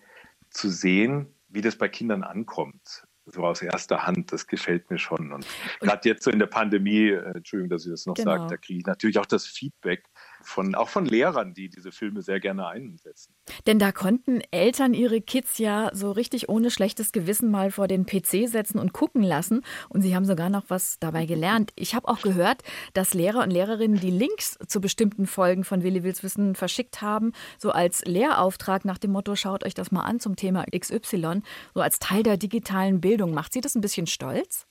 zu 0.49 0.69
sehen, 0.69 1.27
wie 1.49 1.61
das 1.61 1.77
bei 1.77 1.89
Kindern 1.89 2.23
ankommt 2.23 3.05
so 3.31 3.45
aus 3.45 3.61
erster 3.61 4.05
Hand, 4.05 4.31
das 4.31 4.47
gefällt 4.47 4.89
mir 4.89 4.97
schon. 4.97 5.31
Und, 5.31 5.45
und 5.79 5.87
gerade 5.87 6.09
jetzt 6.09 6.23
so 6.23 6.31
in 6.31 6.39
der 6.39 6.47
Pandemie, 6.47 7.09
äh, 7.09 7.35
Entschuldigung, 7.35 7.69
dass 7.69 7.85
ich 7.85 7.91
das 7.91 8.06
noch 8.06 8.15
genau. 8.15 8.31
sage, 8.31 8.47
da 8.49 8.57
kriege 8.57 8.79
ich 8.79 8.85
natürlich 8.85 9.19
auch 9.19 9.25
das 9.25 9.45
Feedback 9.45 10.03
von, 10.49 10.75
auch 10.75 10.89
von 10.89 11.06
Lehrern, 11.06 11.53
die 11.53 11.69
diese 11.69 11.91
Filme 11.91 12.21
sehr 12.21 12.39
gerne 12.39 12.68
einsetzen. 12.68 13.33
Denn 13.68 13.79
da 13.79 13.91
konnten 13.91 14.41
Eltern 14.51 14.94
ihre 14.94 15.21
Kids 15.21 15.57
ja 15.57 15.91
so 15.94 16.11
richtig 16.11 16.49
ohne 16.49 16.71
schlechtes 16.71 17.11
Gewissen 17.11 17.51
mal 17.51 17.71
vor 17.71 17.87
den 17.87 18.06
PC 18.06 18.49
setzen 18.49 18.79
und 18.79 18.94
gucken 18.94 19.23
lassen. 19.23 19.61
Und 19.89 20.01
sie 20.01 20.15
haben 20.15 20.25
sogar 20.25 20.49
noch 20.49 20.65
was 20.68 20.97
dabei 20.99 21.25
gelernt. 21.25 21.71
Ich 21.75 21.95
habe 21.95 22.07
auch 22.07 22.21
gehört, 22.21 22.63
dass 22.94 23.13
Lehrer 23.13 23.44
und 23.44 23.51
Lehrerinnen 23.51 23.99
die 23.99 24.11
Links 24.11 24.57
zu 24.68 24.81
bestimmten 24.81 25.27
Folgen 25.27 25.63
von 25.63 25.83
Willi 25.83 26.03
Wills 26.03 26.23
Wissen 26.23 26.56
verschickt 26.56 27.01
haben, 27.01 27.31
so 27.57 27.71
als 27.71 28.03
Lehrauftrag 28.06 28.85
nach 28.85 28.97
dem 28.97 29.11
Motto, 29.11 29.35
schaut 29.35 29.63
euch 29.65 29.73
das 29.73 29.91
mal 29.91 30.03
an 30.03 30.19
zum 30.19 30.35
Thema 30.35 30.65
XY, 30.65 31.41
so 31.73 31.81
als 31.81 31.99
Teil 31.99 32.23
der 32.23 32.37
digitalen 32.37 33.01
Bildung. 33.01 33.33
Macht 33.33 33.53
Sie 33.53 33.61
das 33.61 33.75
ein 33.75 33.81
bisschen 33.81 34.07
stolz? 34.07 34.65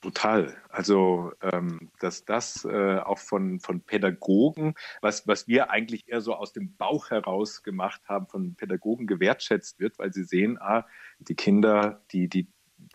Total. 0.00 0.56
Also, 0.70 1.32
ähm, 1.42 1.90
dass 2.00 2.24
das 2.24 2.64
äh, 2.64 2.98
auch 2.98 3.18
von, 3.18 3.60
von 3.60 3.82
Pädagogen, 3.82 4.74
was, 5.02 5.26
was 5.26 5.46
wir 5.46 5.70
eigentlich 5.70 6.08
eher 6.08 6.22
so 6.22 6.34
aus 6.34 6.54
dem 6.54 6.74
Bauch 6.76 7.10
heraus 7.10 7.62
gemacht 7.62 8.00
haben, 8.08 8.26
von 8.26 8.54
Pädagogen 8.54 9.06
gewertschätzt 9.06 9.78
wird, 9.78 9.98
weil 9.98 10.12
sie 10.12 10.24
sehen, 10.24 10.56
ah, 10.58 10.86
die 11.18 11.34
Kinder, 11.34 12.00
die, 12.12 12.28
die 12.28 12.48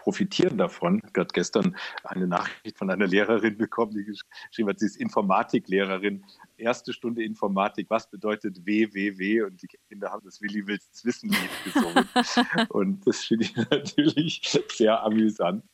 profitieren 0.06 0.60
davon. 0.60 1.02
Ich 1.04 1.20
habe 1.20 1.30
gestern 1.34 1.76
eine 2.04 2.28
Nachricht 2.28 2.78
von 2.78 2.92
einer 2.92 3.08
Lehrerin 3.08 3.58
bekommen, 3.58 3.92
die 3.92 4.04
geschrieben 4.04 4.70
hat, 4.70 4.80
sie 4.80 4.86
ist 4.86 4.98
Informatiklehrerin. 4.98 6.24
Erste 6.58 6.94
Stunde 6.94 7.24
Informatik, 7.24 7.90
was 7.90 8.08
bedeutet 8.08 8.68
WWW? 8.68 9.42
Und 9.42 9.64
die 9.64 9.68
Kinder 9.90 10.12
haben 10.12 10.24
das 10.24 10.40
Willi 10.44 10.68
Wills 10.68 11.04
Wissen 11.04 11.30
Lied 11.30 11.50
gesungen. 11.64 12.08
und 12.70 13.08
das 13.08 13.24
finde 13.24 13.46
ich 13.46 13.56
natürlich 13.56 14.42
sehr 14.68 15.02
amüsant, 15.02 15.66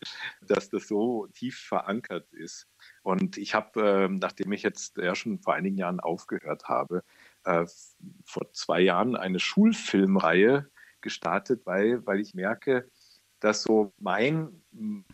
dass 0.47 0.69
das 0.69 0.87
so 0.87 1.27
tief 1.33 1.59
verankert 1.59 2.31
ist. 2.31 2.69
Und 3.03 3.37
ich 3.37 3.53
habe, 3.53 3.81
äh, 3.81 4.07
nachdem 4.07 4.53
ich 4.53 4.63
jetzt 4.63 4.95
ja 4.95 5.13
schon 5.13 5.39
vor 5.39 5.55
einigen 5.55 5.77
Jahren 5.77 5.99
aufgehört 5.99 6.69
habe, 6.69 7.03
äh, 7.43 7.65
vor 8.23 8.49
zwei 8.53 8.79
Jahren 8.79 9.17
eine 9.17 9.39
Schulfilmreihe 9.39 10.69
gestartet, 11.01 11.65
weil, 11.65 12.05
weil 12.05 12.21
ich 12.21 12.33
merke, 12.33 12.89
dass 13.41 13.63
so 13.63 13.91
mein, 13.99 14.63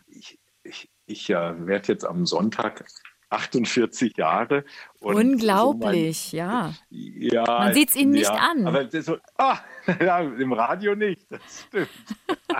ich, 0.06 0.38
ich, 0.62 0.88
ich 1.06 1.30
äh, 1.30 1.66
werde 1.66 1.88
jetzt 1.88 2.04
am 2.04 2.26
Sonntag 2.26 2.84
48 3.30 4.16
Jahre. 4.16 4.64
Unglaublich, 5.00 6.30
so 6.30 6.36
mein, 6.36 6.46
ja. 6.46 6.74
ja. 6.90 7.44
Man 7.44 7.74
sieht 7.74 7.90
es 7.90 7.96
Ihnen 7.96 8.12
nicht 8.12 8.30
ja, 8.30 8.50
an. 8.52 8.66
Aber 8.66 8.88
so, 9.02 9.16
ah, 9.36 9.58
ja, 10.00 10.20
im 10.20 10.52
Radio 10.52 10.94
nicht, 10.94 11.30
das 11.30 11.66
stimmt. 11.66 11.88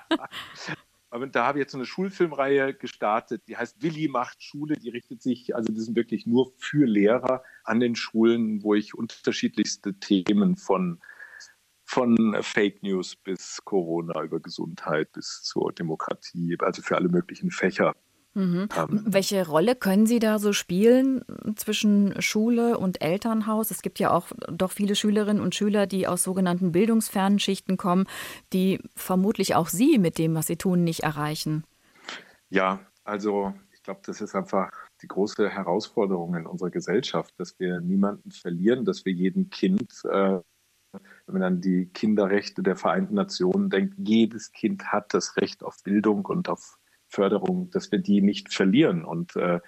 aber 1.10 1.26
da 1.26 1.46
habe 1.46 1.58
ich 1.58 1.62
jetzt 1.62 1.72
so 1.72 1.78
eine 1.78 1.86
Schulfilmreihe 1.86 2.74
gestartet, 2.74 3.42
die 3.48 3.56
heißt 3.56 3.82
Willi 3.82 4.08
macht 4.08 4.42
Schule. 4.42 4.76
Die 4.76 4.90
richtet 4.90 5.22
sich, 5.22 5.54
also 5.54 5.72
die 5.72 5.80
sind 5.80 5.96
wirklich 5.96 6.26
nur 6.26 6.52
für 6.58 6.86
Lehrer 6.86 7.42
an 7.64 7.80
den 7.80 7.96
Schulen, 7.96 8.62
wo 8.62 8.74
ich 8.74 8.94
unterschiedlichste 8.94 9.94
Themen 9.94 10.56
von 10.56 11.00
von 11.88 12.36
Fake 12.42 12.82
News 12.82 13.16
bis 13.16 13.60
Corona 13.64 14.22
über 14.22 14.40
Gesundheit 14.40 15.10
bis 15.12 15.42
zur 15.42 15.72
Demokratie, 15.72 16.56
also 16.60 16.82
für 16.82 16.96
alle 16.96 17.08
möglichen 17.08 17.50
Fächer 17.50 17.94
Mhm. 18.34 18.68
Ähm, 18.76 19.02
Welche 19.04 19.46
Rolle 19.46 19.74
können 19.74 20.06
Sie 20.06 20.20
da 20.20 20.38
so 20.38 20.52
spielen 20.52 21.24
zwischen 21.56 22.20
Schule 22.22 22.78
und 22.78 23.02
Elternhaus? 23.02 23.72
Es 23.72 23.82
gibt 23.82 23.98
ja 23.98 24.12
auch 24.12 24.28
doch 24.48 24.70
viele 24.70 24.94
Schülerinnen 24.94 25.42
und 25.42 25.56
Schüler, 25.56 25.88
die 25.88 26.06
aus 26.06 26.22
sogenannten 26.22 26.70
bildungsfernen 26.70 27.40
Schichten 27.40 27.76
kommen, 27.76 28.06
die 28.52 28.80
vermutlich 28.94 29.56
auch 29.56 29.68
Sie 29.68 29.98
mit 29.98 30.18
dem, 30.18 30.36
was 30.36 30.46
Sie 30.46 30.56
tun, 30.56 30.84
nicht 30.84 31.02
erreichen. 31.02 31.64
Ja, 32.48 32.78
also 33.02 33.54
ich 33.72 33.82
glaube, 33.82 34.00
das 34.04 34.20
ist 34.20 34.36
einfach 34.36 34.70
die 35.02 35.08
große 35.08 35.48
Herausforderung 35.48 36.36
in 36.36 36.46
unserer 36.46 36.70
Gesellschaft, 36.70 37.34
dass 37.38 37.58
wir 37.58 37.80
niemanden 37.80 38.30
verlieren, 38.30 38.84
dass 38.84 39.04
wir 39.04 39.12
jedem 39.12 39.50
Kind 39.50 39.90
äh, 40.04 40.38
wenn 41.28 41.40
man 41.40 41.54
an 41.54 41.60
die 41.60 41.86
Kinderrechte 41.86 42.62
der 42.62 42.76
Vereinten 42.76 43.14
Nationen 43.14 43.70
denkt, 43.70 43.94
jedes 43.98 44.52
Kind 44.52 44.86
hat 44.86 45.12
das 45.12 45.36
Recht 45.36 45.62
auf 45.62 45.82
Bildung 45.84 46.24
und 46.24 46.48
auf 46.48 46.78
Förderung, 47.06 47.70
dass 47.70 47.92
wir 47.92 47.98
die 47.98 48.22
nicht 48.22 48.52
verlieren. 48.52 49.04
Und 49.04 49.36
äh, 49.36 49.60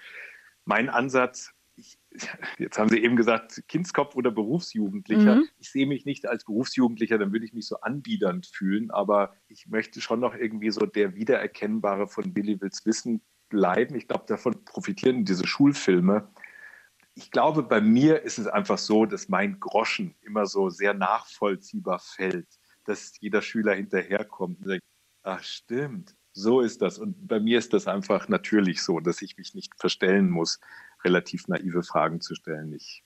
mein 0.65 0.89
Ansatz, 0.89 1.51
ich, 1.75 1.99
jetzt 2.57 2.79
haben 2.79 2.89
Sie 2.89 3.03
eben 3.03 3.15
gesagt, 3.15 3.63
Kindskopf 3.67 4.15
oder 4.15 4.31
Berufsjugendlicher. 4.31 5.35
Mhm. 5.35 5.47
Ich 5.59 5.71
sehe 5.71 5.87
mich 5.87 6.05
nicht 6.05 6.27
als 6.27 6.45
Berufsjugendlicher, 6.45 7.17
dann 7.17 7.31
würde 7.31 7.45
ich 7.45 7.53
mich 7.53 7.67
so 7.67 7.79
anbiedernd 7.81 8.47
fühlen, 8.47 8.89
aber 8.91 9.35
ich 9.47 9.67
möchte 9.67 10.01
schon 10.01 10.19
noch 10.19 10.35
irgendwie 10.35 10.71
so 10.71 10.85
der 10.85 11.15
Wiedererkennbare 11.15 12.07
von 12.07 12.33
Billy 12.33 12.59
Wills 12.59 12.85
Wissen 12.85 13.21
bleiben. 13.49 13.95
Ich 13.95 14.07
glaube, 14.07 14.25
davon 14.27 14.65
profitieren 14.65 15.25
diese 15.25 15.45
Schulfilme. 15.45 16.27
Ich 17.15 17.31
glaube, 17.31 17.63
bei 17.63 17.81
mir 17.81 18.21
ist 18.21 18.39
es 18.39 18.47
einfach 18.47 18.77
so, 18.77 19.05
dass 19.05 19.29
mein 19.29 19.59
Groschen 19.59 20.15
immer 20.21 20.45
so 20.45 20.69
sehr 20.69 20.93
nachvollziehbar 20.93 21.99
fällt, 21.99 22.47
dass 22.85 23.19
jeder 23.19 23.41
Schüler 23.41 23.75
hinterherkommt 23.75 24.59
und 24.59 24.67
sagt, 24.67 24.83
ach 25.23 25.43
stimmt, 25.43 26.15
so 26.33 26.61
ist 26.61 26.81
das. 26.81 26.97
Und 26.97 27.27
bei 27.27 27.39
mir 27.39 27.57
ist 27.59 27.73
das 27.73 27.87
einfach 27.87 28.29
natürlich 28.29 28.81
so, 28.81 28.99
dass 28.99 29.21
ich 29.21 29.37
mich 29.37 29.53
nicht 29.53 29.73
verstellen 29.77 30.29
muss, 30.29 30.59
relativ 31.03 31.47
naive 31.47 31.83
Fragen 31.83 32.21
zu 32.21 32.35
stellen. 32.35 32.73
Ich 32.73 33.03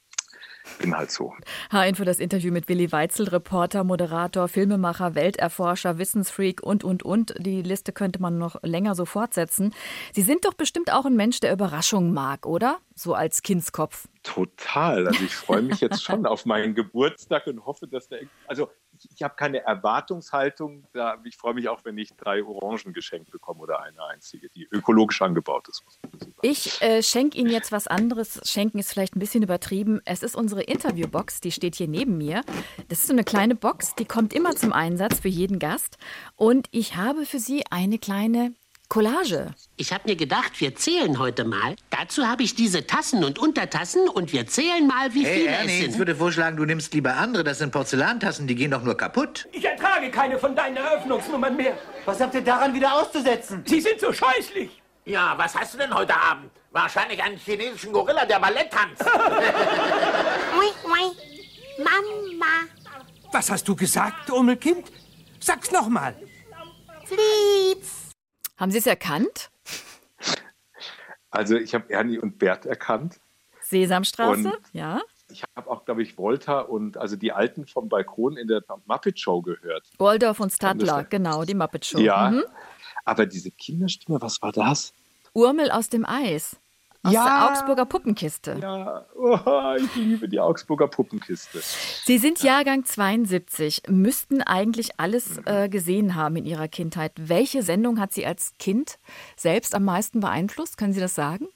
bin 0.80 0.96
halt 0.96 1.12
so. 1.12 1.34
H-Info, 1.72 2.04
das 2.04 2.20
Interview 2.20 2.52
mit 2.52 2.68
Willi 2.68 2.92
Weitzel, 2.92 3.28
Reporter, 3.28 3.84
Moderator, 3.84 4.48
Filmemacher, 4.48 5.16
Welterforscher, 5.16 5.98
Wissensfreak 5.98 6.62
und, 6.62 6.84
und, 6.84 7.04
und. 7.04 7.34
Die 7.38 7.62
Liste 7.62 7.92
könnte 7.92 8.22
man 8.22 8.38
noch 8.38 8.62
länger 8.64 8.96
so 8.96 9.06
fortsetzen. 9.06 9.74
Sie 10.14 10.22
sind 10.22 10.46
doch 10.46 10.54
bestimmt 10.54 10.92
auch 10.92 11.06
ein 11.06 11.16
Mensch, 11.16 11.40
der 11.40 11.54
Überraschungen 11.54 12.14
mag, 12.14 12.46
oder? 12.46 12.80
So 12.96 13.14
als 13.14 13.42
Kindskopf. 13.42 14.08
Total. 14.24 15.08
Also 15.08 15.24
ich 15.24 15.36
freue 15.36 15.62
mich 15.62 15.82
jetzt 15.82 16.04
schon 16.04 16.26
auf 16.26 16.46
meinen 16.46 16.76
Geburtstag 16.76 17.48
und 17.48 17.66
hoffe, 17.66 17.88
dass 17.88 18.08
der. 18.08 18.22
Also 18.48 18.70
ich, 19.14 19.24
habe 19.24 19.36
keine 19.36 19.64
Erwartungshaltung. 19.64 20.86
Da, 20.94 21.18
ich 21.24 21.38
freue 21.38 21.54
mich 21.54 21.70
auch, 21.70 21.84
wenn 21.84 21.98
ich 21.98 22.16
drei 22.16 22.44
Orangen 22.44 22.94
geschenkt 22.94 23.32
bekomme 23.32 23.62
oder 23.62 23.82
eine 23.82 24.04
einzige, 24.06 24.50
die 24.50 24.68
ökologisch 24.72 25.22
angebaut 25.22 25.68
ist. 25.68 25.84
Ich 26.42 26.82
äh, 26.82 27.02
schenke 27.02 27.38
Ihnen 27.38 27.50
jetzt 27.50 27.72
was 27.72 27.88
anderes. 27.88 28.42
Schenken 28.44 28.80
ist 28.80 28.92
vielleicht 28.92 29.16
ein 29.16 29.20
bisschen 29.20 29.44
übertrieben. 29.44 30.02
Es 30.06 30.24
ist 30.24 30.36
unsere 30.36 30.64
Interviewbox, 30.64 31.42
die 31.42 31.52
steht 31.52 31.76
hier 31.76 31.88
neben 31.88 32.18
mir. 32.18 32.42
Das 32.90 33.00
ist 33.00 33.08
so 33.08 33.14
eine 33.14 33.24
kleine 33.24 33.56
Box, 33.56 33.96
die 33.96 34.06
kommt 34.06 34.34
immer 34.34 34.56
zum 34.56 34.74
Einsatz 34.74 35.20
für 35.20 35.30
jeden 35.30 35.60
Gast. 35.60 35.98
Und 36.36 36.68
ich 36.72 36.96
habe 36.96 37.26
für 37.26 37.40
Sie 37.40 37.64
eine 37.70 37.98
kleine 37.98 38.54
Collage. 38.90 39.54
Ich 39.78 39.94
habe 39.94 40.04
mir 40.08 40.16
gedacht, 40.16 40.60
wir 40.60 40.76
zählen 40.76 41.20
heute 41.20 41.46
mal. 41.46 41.76
Dazu 41.90 42.28
habe 42.28 42.44
ich 42.44 42.56
diese 42.56 42.86
Tassen 42.88 43.24
und 43.24 43.40
Untertassen 43.40 44.08
und 44.08 44.32
wir 44.32 44.48
zählen 44.48 44.88
mal, 44.88 45.14
wie 45.14 45.26
hey, 45.26 45.40
viele 45.40 45.50
Ernie, 45.50 45.72
es 45.72 45.80
sind. 45.80 45.92
Ich 45.92 45.98
würde 45.98 46.16
vorschlagen, 46.16 46.58
du 46.58 46.66
nimmst 46.66 46.94
lieber 46.94 47.16
andere. 47.16 47.44
Das 47.44 47.60
sind 47.60 47.72
Porzellantassen, 47.72 48.48
die 48.48 48.56
gehen 48.56 48.72
doch 48.72 48.84
nur 48.84 48.96
kaputt. 48.96 49.48
Ich 49.52 49.66
ertrage 49.66 50.10
keine 50.12 50.38
von 50.38 50.56
deinen 50.56 50.78
Eröffnungsnummern 50.78 51.56
mehr. 51.56 51.78
Was 52.06 52.20
habt 52.20 52.36
ihr 52.36 52.42
daran 52.42 52.74
wieder 52.74 52.94
auszusetzen? 52.94 53.64
Sie 53.66 53.82
sind 53.82 54.00
so 54.00 54.14
scheußlich. 54.14 54.82
Ja, 55.06 55.34
was 55.38 55.56
hast 55.56 55.74
du 55.74 55.78
denn 55.78 55.94
heute 55.94 56.16
Abend? 56.16 56.52
Wahrscheinlich 56.72 57.22
einen 57.22 57.38
chinesischen 57.38 57.94
Gorilla, 57.94 58.26
der 58.26 58.40
Ballett 58.40 58.72
tanzt. 58.72 59.06
Mama. 61.78 62.68
Was 63.32 63.50
hast 63.50 63.68
du 63.68 63.76
gesagt, 63.76 64.30
Ummelkind? 64.30 64.92
Sag's 65.40 65.72
nochmal. 65.72 66.16
Flips. 67.06 68.05
Haben 68.58 68.72
Sie 68.72 68.78
es 68.78 68.88
erkannt? 68.88 69.50
Also 71.30 71.58
ich 71.58 71.76
habe 71.76 71.90
Ernie 71.90 72.18
und 72.18 72.40
Bert 72.40 72.66
erkannt. 72.66 73.20
Sesamstraße, 73.62 74.48
und 74.48 74.58
ja. 74.72 75.02
Ich 75.30 75.44
habe 75.56 75.70
auch, 75.70 75.86
glaube 75.86 76.04
ich, 76.04 76.18
Volta 76.18 76.62
und 76.62 76.98
also 76.98 77.16
die 77.16 77.32
Alten 77.32 77.66
vom 77.66 77.90
Balkon 77.90 78.38
in 78.38 78.48
der 78.48 78.64
Muppet 78.86 79.20
Show 79.20 79.42
gehört. 79.42 79.90
Waldorf 79.98 80.40
und 80.40 80.54
Stadler, 80.54 81.04
genau, 81.04 81.44
die 81.44 81.56
Muppet 81.56 81.86
Show. 81.86 81.98
Ja, 81.98 82.32
mhm. 82.32 82.44
aber 83.04 83.26
diese 83.26 83.52
Kinderstimme, 83.52 84.22
was 84.22 84.42
war 84.42 84.52
das? 84.52 84.94
Urmel 85.34 85.72
aus 85.72 85.90
dem 85.90 86.06
Eis. 86.06 86.58
Aus 87.06 87.14
ja, 87.14 87.24
der 87.24 87.52
Augsburger 87.52 87.86
Puppenkiste. 87.86 88.58
Ja, 88.60 89.06
oh, 89.14 89.76
ich 89.78 89.96
liebe 89.96 90.28
die 90.28 90.40
Augsburger 90.40 90.88
Puppenkiste. 90.88 91.60
Sie 91.62 92.18
sind 92.18 92.42
Jahrgang 92.42 92.84
72, 92.84 93.84
müssten 93.88 94.42
eigentlich 94.42 95.00
alles 95.00 95.40
äh, 95.46 95.70
gesehen 95.70 96.16
haben 96.16 96.36
in 96.38 96.46
Ihrer 96.46 96.68
Kindheit. 96.68 97.12
Welche 97.18 97.62
Sendung 97.62 98.00
hat 98.00 98.12
Sie 98.12 98.26
als 98.26 98.54
Kind 98.58 98.98
selbst 99.38 99.76
am 99.76 99.86
meisten 99.86 100.20
beeinflusst? 100.20 100.78
Können 100.80 100.94
Sie 100.94 101.00
das 101.00 101.14
sagen? 101.14 101.48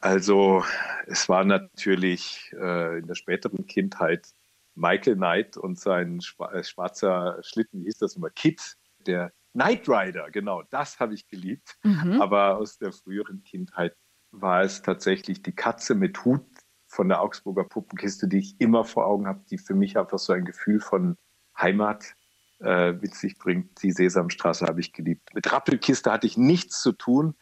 Also, 0.00 0.64
es 1.08 1.28
war 1.28 1.44
natürlich 1.44 2.52
äh, 2.56 3.00
in 3.00 3.08
der 3.08 3.16
späteren 3.16 3.66
Kindheit 3.66 4.28
Michael 4.76 5.16
Knight 5.16 5.56
und 5.56 5.80
sein 5.80 6.20
äh, 6.52 6.62
schwarzer 6.62 7.38
Schlitten, 7.42 7.80
wie 7.80 7.86
hieß 7.86 7.98
das 7.98 8.14
immer? 8.14 8.30
Kid, 8.30 8.76
der 9.04 9.32
Knight 9.52 9.88
Rider, 9.88 10.30
genau, 10.30 10.62
das 10.70 11.00
habe 11.00 11.14
ich 11.14 11.26
geliebt. 11.26 11.76
Mhm. 11.82 12.22
Aber 12.22 12.58
aus 12.58 12.78
der 12.78 12.92
früheren 12.92 13.42
Kindheit 13.42 13.96
war 14.40 14.62
es 14.62 14.82
tatsächlich 14.82 15.42
die 15.42 15.54
Katze 15.54 15.94
mit 15.94 16.24
Hut 16.24 16.44
von 16.86 17.08
der 17.08 17.20
Augsburger 17.20 17.64
Puppenkiste, 17.64 18.28
die 18.28 18.38
ich 18.38 18.60
immer 18.60 18.84
vor 18.84 19.06
Augen 19.06 19.26
habe, 19.26 19.44
die 19.50 19.58
für 19.58 19.74
mich 19.74 19.98
einfach 19.98 20.18
so 20.18 20.32
ein 20.32 20.44
Gefühl 20.44 20.80
von 20.80 21.16
Heimat 21.58 22.14
äh, 22.60 22.92
mit 22.92 23.14
sich 23.14 23.38
bringt. 23.38 23.82
Die 23.82 23.92
Sesamstraße 23.92 24.66
habe 24.66 24.80
ich 24.80 24.92
geliebt. 24.92 25.34
Mit 25.34 25.52
Rappelkiste 25.52 26.10
hatte 26.10 26.26
ich 26.26 26.36
nichts 26.36 26.80
zu 26.80 26.92
tun, 26.92 27.34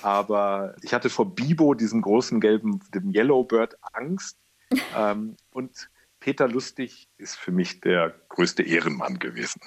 aber 0.00 0.74
ich 0.82 0.94
hatte 0.94 1.10
vor 1.10 1.34
Bibo, 1.34 1.74
diesem 1.74 2.00
großen 2.00 2.40
gelben, 2.40 2.80
dem 2.94 3.12
Yellowbird, 3.12 3.76
Angst. 3.92 4.38
ähm, 4.96 5.36
und 5.50 5.90
Peter 6.20 6.46
Lustig 6.46 7.08
ist 7.18 7.36
für 7.36 7.50
mich 7.50 7.80
der 7.80 8.14
größte 8.28 8.62
Ehrenmann 8.62 9.18
gewesen. 9.18 9.60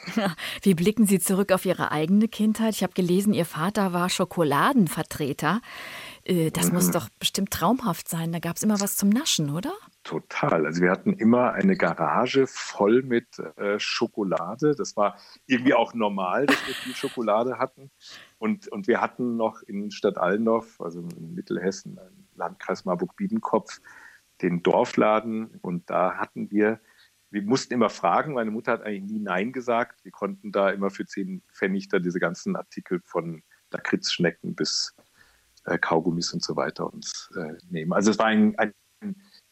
Wie 0.62 0.74
blicken 0.74 1.06
Sie 1.06 1.20
zurück 1.20 1.52
auf 1.52 1.66
Ihre 1.66 1.92
eigene 1.92 2.30
Kindheit? 2.30 2.76
Ich 2.76 2.82
habe 2.82 2.94
gelesen, 2.94 3.34
Ihr 3.34 3.46
Vater 3.46 3.92
war 3.92 4.10
Schokoladenvertreter. 4.10 5.62
Äh, 6.26 6.52
das 6.52 6.68
mhm. 6.68 6.74
muss 6.74 6.92
doch 6.92 7.08
bestimmt 7.20 7.52
traumhaft 7.52 8.10
sein. 8.10 8.32
Da 8.32 8.40
gab 8.40 8.58
es 8.58 8.64
immer 8.64 8.82
was 8.82 8.98
zum 8.98 9.10
Naschen, 9.10 9.50
oder? 9.52 9.74
Total. 10.04 10.66
Also 10.66 10.82
wir 10.82 10.92
hatten 10.92 11.14
immer 11.14 11.54
eine 11.54 11.78
Garage 11.78 12.48
voll 12.48 13.04
mit 13.04 13.40
äh, 13.58 13.80
Schokolade. 13.80 14.76
Das 14.76 14.98
war 14.98 15.18
irgendwie 15.46 15.74
auch 15.74 15.94
normal, 15.94 16.48
dass 16.48 16.68
wir 16.68 16.74
viel 16.74 16.96
Schokolade 16.96 17.58
hatten. 17.58 17.92
Und, 18.38 18.68
und 18.68 18.88
wir 18.88 19.02
hatten 19.02 19.38
noch 19.38 19.62
in 19.62 19.92
Stadt 19.92 20.18
Allendorf, 20.18 20.82
also 20.82 21.00
in 21.00 21.34
Mittelhessen, 21.34 22.00
Landkreis 22.36 22.86
Marburg-Biedenkopf, 22.86 23.80
den 24.42 24.64
Dorfladen 24.64 25.58
und 25.62 25.90
da 25.90 26.16
hatten 26.16 26.52
wir, 26.52 26.82
wir 27.30 27.42
mussten 27.44 27.74
immer 27.74 27.90
fragen, 27.90 28.34
meine 28.34 28.52
Mutter 28.52 28.74
hat 28.74 28.84
eigentlich 28.84 29.12
nie 29.12 29.20
Nein 29.20 29.54
gesagt. 29.54 30.04
Wir 30.04 30.12
konnten 30.12 30.52
da 30.52 30.70
immer 30.70 30.90
für 30.90 31.06
10 31.06 31.42
Pfennig 31.54 31.88
da 31.88 32.00
diese 32.00 32.20
ganzen 32.20 32.56
Artikel 32.56 33.02
von 33.04 33.44
Lakritzschnecken 33.72 34.56
bis 34.56 34.95
äh, 35.66 35.78
Kaugummis 35.78 36.34
und 36.34 36.44
so 36.44 36.56
weiter 36.56 36.92
uns 36.92 37.30
äh, 37.38 37.54
nehmen. 37.70 37.94
Also 37.94 38.12
es 38.12 38.20
war 38.20 38.28
ein, 38.28 38.58
ein 38.58 38.74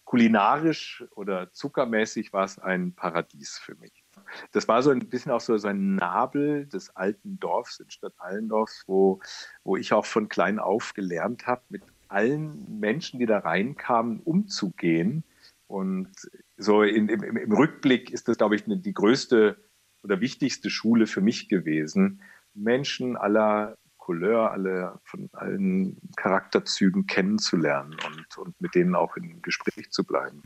kulinarisch 0.06 1.04
oder 1.16 1.52
zuckermäßig 1.52 2.34
war 2.34 2.46
es 2.46 2.60
ein 2.60 2.94
Paradies 2.94 3.58
für 3.58 3.76
mich. 3.76 4.04
Das 4.52 4.68
war 4.68 4.84
so 4.84 4.92
ein 4.92 5.10
bisschen 5.10 5.32
auch 5.32 5.42
so, 5.42 5.58
so 5.58 5.68
ein 5.68 5.96
Nabel 5.96 6.68
des 6.68 6.96
alten 6.96 7.40
Dorfs 7.40 7.80
in 7.80 7.90
Stadt 7.90 8.14
Allendorf, 8.18 8.70
wo, 8.86 9.20
wo 9.64 9.76
ich 9.76 9.92
auch 9.92 10.06
von 10.06 10.30
klein 10.30 10.60
auf 10.60 10.94
gelernt 10.94 11.48
habe, 11.48 11.64
mit 11.70 11.82
allen 12.10 12.80
Menschen, 12.80 13.20
die 13.20 13.26
da 13.26 13.40
reinkamen, 13.40 14.20
umzugehen. 14.20 15.24
Und 15.66 16.12
so 16.58 16.84
in, 16.84 17.10
im, 17.10 17.38
im, 17.38 17.52
Rückblick 17.52 18.12
ist 18.12 18.28
das, 18.28 18.38
glaube 18.38 18.56
ich, 18.56 18.66
die 18.68 18.94
größte 18.94 19.58
oder 20.04 20.22
wichtigste 20.22 20.70
Schule 20.70 21.08
für 21.08 21.22
mich 21.22 21.50
gewesen. 21.50 22.22
Menschen 22.54 23.18
aller 23.18 23.78
Couleur, 24.04 24.52
alle 24.52 25.00
von 25.06 25.30
allen 25.32 25.98
Charakterzügen 26.18 27.08
kennenzulernen 27.08 27.96
und, 28.06 28.38
und 28.38 28.60
mit 28.60 28.76
denen 28.76 28.96
auch 28.96 29.16
im 29.16 29.42
Gespräch 29.42 29.92
zu 29.92 30.04
bleiben. 30.04 30.44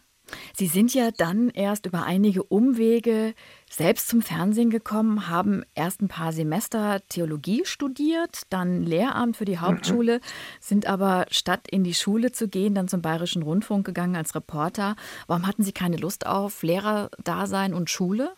Sie 0.53 0.67
sind 0.67 0.93
ja 0.93 1.09
dann 1.09 1.49
erst 1.49 1.87
über 1.87 2.03
einige 2.03 2.43
Umwege 2.43 3.33
selbst 3.67 4.09
zum 4.09 4.21
Fernsehen 4.21 4.69
gekommen, 4.69 5.27
haben 5.27 5.63
erst 5.73 6.01
ein 6.01 6.07
paar 6.07 6.33
Semester 6.33 7.01
Theologie 7.09 7.63
studiert, 7.65 8.43
dann 8.49 8.83
Lehramt 8.83 9.37
für 9.37 9.45
die 9.45 9.57
Hauptschule, 9.57 10.17
mhm. 10.17 10.21
sind 10.59 10.85
aber 10.85 11.25
statt 11.31 11.67
in 11.67 11.83
die 11.83 11.95
Schule 11.95 12.31
zu 12.31 12.49
gehen, 12.49 12.75
dann 12.75 12.87
zum 12.87 13.01
Bayerischen 13.01 13.41
Rundfunk 13.41 13.87
gegangen 13.87 14.15
als 14.15 14.35
Reporter. 14.35 14.95
Warum 15.25 15.47
hatten 15.47 15.63
Sie 15.63 15.73
keine 15.73 15.97
Lust 15.97 16.27
auf 16.27 16.61
Lehrerdasein 16.61 17.73
und 17.73 17.89
Schule? 17.89 18.35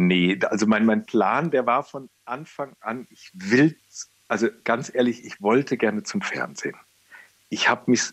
Nee, 0.00 0.38
also 0.44 0.64
mein, 0.68 0.86
mein 0.86 1.06
Plan, 1.06 1.50
der 1.50 1.66
war 1.66 1.82
von 1.82 2.08
Anfang 2.24 2.76
an, 2.78 3.08
ich 3.10 3.32
will, 3.34 3.76
also 4.28 4.46
ganz 4.62 4.94
ehrlich, 4.94 5.24
ich 5.24 5.42
wollte 5.42 5.76
gerne 5.76 6.04
zum 6.04 6.22
Fernsehen. 6.22 6.76
Ich 7.48 7.68
habe 7.68 7.90
mich 7.90 8.12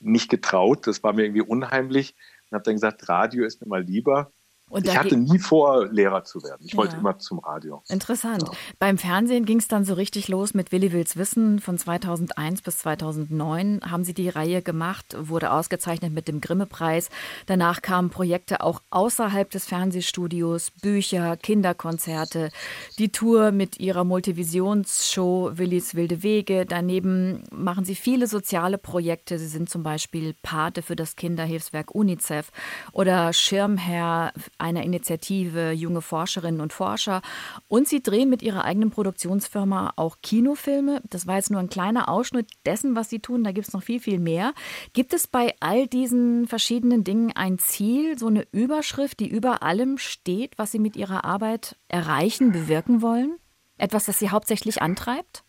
nicht 0.00 0.28
getraut. 0.28 0.86
Das 0.86 1.02
war 1.02 1.14
mir 1.14 1.22
irgendwie 1.22 1.40
unheimlich 1.40 2.14
und 2.50 2.56
habe 2.56 2.64
dann 2.64 2.74
gesagt, 2.74 3.08
Radio 3.08 3.46
ist 3.46 3.62
mir 3.62 3.68
mal 3.68 3.82
lieber. 3.82 4.32
Und 4.70 4.86
ich 4.86 4.96
hatte 4.96 5.16
nie 5.16 5.38
vor, 5.38 5.86
Lehrer 5.86 6.24
zu 6.24 6.42
werden. 6.42 6.62
Ich 6.64 6.72
ja. 6.72 6.78
wollte 6.78 6.96
immer 6.96 7.18
zum 7.18 7.38
Radio. 7.38 7.82
Interessant. 7.88 8.42
Ja. 8.42 8.58
Beim 8.78 8.96
Fernsehen 8.96 9.44
ging 9.44 9.58
es 9.58 9.68
dann 9.68 9.84
so 9.84 9.94
richtig 9.94 10.28
los 10.28 10.54
mit 10.54 10.72
Willi 10.72 10.90
Wills 10.92 11.16
Wissen. 11.16 11.60
Von 11.60 11.76
2001 11.76 12.62
bis 12.62 12.78
2009 12.78 13.82
haben 13.88 14.04
Sie 14.04 14.14
die 14.14 14.30
Reihe 14.30 14.62
gemacht, 14.62 15.16
wurde 15.18 15.52
ausgezeichnet 15.52 16.12
mit 16.12 16.28
dem 16.28 16.40
Grimme-Preis. 16.40 17.10
Danach 17.46 17.82
kamen 17.82 18.08
Projekte 18.08 18.62
auch 18.62 18.80
außerhalb 18.90 19.50
des 19.50 19.66
Fernsehstudios, 19.66 20.70
Bücher, 20.70 21.36
Kinderkonzerte, 21.36 22.50
die 22.98 23.12
Tour 23.12 23.52
mit 23.52 23.78
Ihrer 23.78 24.04
Multivisionsshow 24.04 25.52
Willis 25.54 25.94
wilde 25.94 26.22
Wege. 26.22 26.64
Daneben 26.66 27.44
machen 27.52 27.84
Sie 27.84 27.94
viele 27.94 28.26
soziale 28.26 28.78
Projekte. 28.78 29.38
Sie 29.38 29.46
sind 29.46 29.68
zum 29.68 29.82
Beispiel 29.82 30.34
Pate 30.42 30.80
für 30.80 30.96
das 30.96 31.16
Kinderhilfswerk 31.16 31.94
UNICEF 31.94 32.50
oder 32.92 33.32
Schirmherr 33.34 34.32
einer 34.58 34.82
Initiative 34.82 35.72
Junge 35.72 36.00
Forscherinnen 36.00 36.60
und 36.60 36.72
Forscher. 36.72 37.22
Und 37.68 37.88
sie 37.88 38.02
drehen 38.02 38.30
mit 38.30 38.42
ihrer 38.42 38.64
eigenen 38.64 38.90
Produktionsfirma 38.90 39.92
auch 39.96 40.18
Kinofilme. 40.22 41.02
Das 41.08 41.26
war 41.26 41.36
jetzt 41.36 41.50
nur 41.50 41.60
ein 41.60 41.68
kleiner 41.68 42.08
Ausschnitt 42.08 42.50
dessen, 42.66 42.96
was 42.96 43.10
sie 43.10 43.20
tun. 43.20 43.44
Da 43.44 43.52
gibt 43.52 43.68
es 43.68 43.72
noch 43.72 43.82
viel, 43.82 44.00
viel 44.00 44.18
mehr. 44.18 44.54
Gibt 44.92 45.12
es 45.12 45.26
bei 45.26 45.54
all 45.60 45.86
diesen 45.86 46.46
verschiedenen 46.46 47.04
Dingen 47.04 47.32
ein 47.34 47.58
Ziel, 47.58 48.18
so 48.18 48.26
eine 48.26 48.46
Überschrift, 48.52 49.20
die 49.20 49.28
über 49.28 49.62
allem 49.62 49.98
steht, 49.98 50.58
was 50.58 50.72
sie 50.72 50.78
mit 50.78 50.96
ihrer 50.96 51.24
Arbeit 51.24 51.76
erreichen, 51.88 52.52
bewirken 52.52 53.02
wollen? 53.02 53.38
Etwas, 53.78 54.06
das 54.06 54.18
sie 54.18 54.30
hauptsächlich 54.30 54.82
antreibt? 54.82 55.44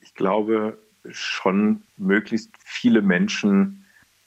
Ich 0.00 0.14
glaube 0.14 0.78
schon, 1.10 1.82
möglichst 1.96 2.50
viele 2.58 3.02
Menschen 3.02 3.84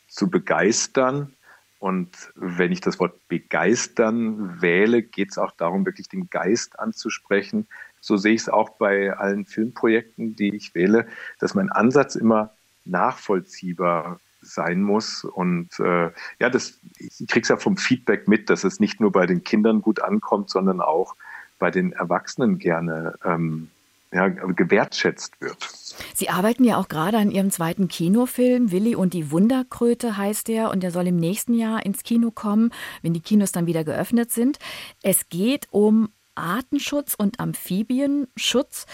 zu 0.07 0.29
begeistern 0.29 1.33
und 1.79 2.31
wenn 2.36 2.72
ich 2.72 2.81
das 2.81 3.00
Wort 3.00 3.27
begeistern 3.27 4.62
wähle, 4.62 5.03
geht 5.03 5.31
es 5.31 5.38
auch 5.38 5.51
darum, 5.51 5.86
wirklich 5.86 6.10
den 6.10 6.29
Geist 6.29 6.79
anzusprechen. 6.79 7.67
So 8.01 8.17
sehe 8.17 8.34
ich 8.34 8.41
es 8.41 8.50
auch 8.50 8.69
bei 8.77 9.13
allen 9.13 9.46
Filmprojekten, 9.46 10.36
die 10.36 10.55
ich 10.55 10.74
wähle, 10.74 11.07
dass 11.39 11.53
mein 11.53 11.72
Ansatz 11.72 12.15
immer 12.15 12.51
nachvollziehbar 12.86 14.19
sein 14.41 14.81
muss. 14.81 15.24
Und 15.24 15.79
äh, 15.79 16.10
ja, 16.39 16.50
das, 16.50 16.79
ich 16.98 17.27
kriege 17.27 17.41
es 17.41 17.50
ja 17.50 17.57
vom 17.57 17.77
Feedback 17.77 18.27
mit, 18.27 18.50
dass 18.50 18.63
es 18.63 18.79
nicht 18.79 19.00
nur 19.00 19.12
bei 19.12 19.25
den 19.25 19.43
Kindern 19.43 19.81
gut 19.81 20.01
ankommt, 20.01 20.50
sondern 20.50 20.81
auch 20.81 21.15
bei 21.60 21.69
den 21.69 21.91
Erwachsenen 21.91 22.60
gerne 22.60 23.15
ähm, 23.24 23.69
ja, 24.11 24.27
gewertschätzt 24.27 25.39
wird. 25.41 25.57
Sie 26.13 26.29
arbeiten 26.29 26.63
ja 26.63 26.77
auch 26.77 26.87
gerade 26.87 27.17
an 27.17 27.31
Ihrem 27.31 27.51
zweiten 27.51 27.87
Kinofilm. 27.87 28.71
Willi 28.71 28.95
und 28.95 29.13
die 29.13 29.31
Wunderkröte 29.31 30.17
heißt 30.17 30.47
der 30.47 30.71
und 30.71 30.81
der 30.81 30.91
soll 30.91 31.07
im 31.07 31.17
nächsten 31.17 31.53
Jahr 31.53 31.85
ins 31.85 32.03
Kino 32.03 32.31
kommen, 32.31 32.71
wenn 33.01 33.13
die 33.13 33.21
Kinos 33.21 33.51
dann 33.51 33.65
wieder 33.65 33.83
geöffnet 33.83 34.31
sind. 34.31 34.59
Es 35.01 35.29
geht 35.29 35.67
um 35.71 36.09
Artenschutz 36.35 37.15
und 37.15 37.39
Amphibienschutz. 37.39 38.85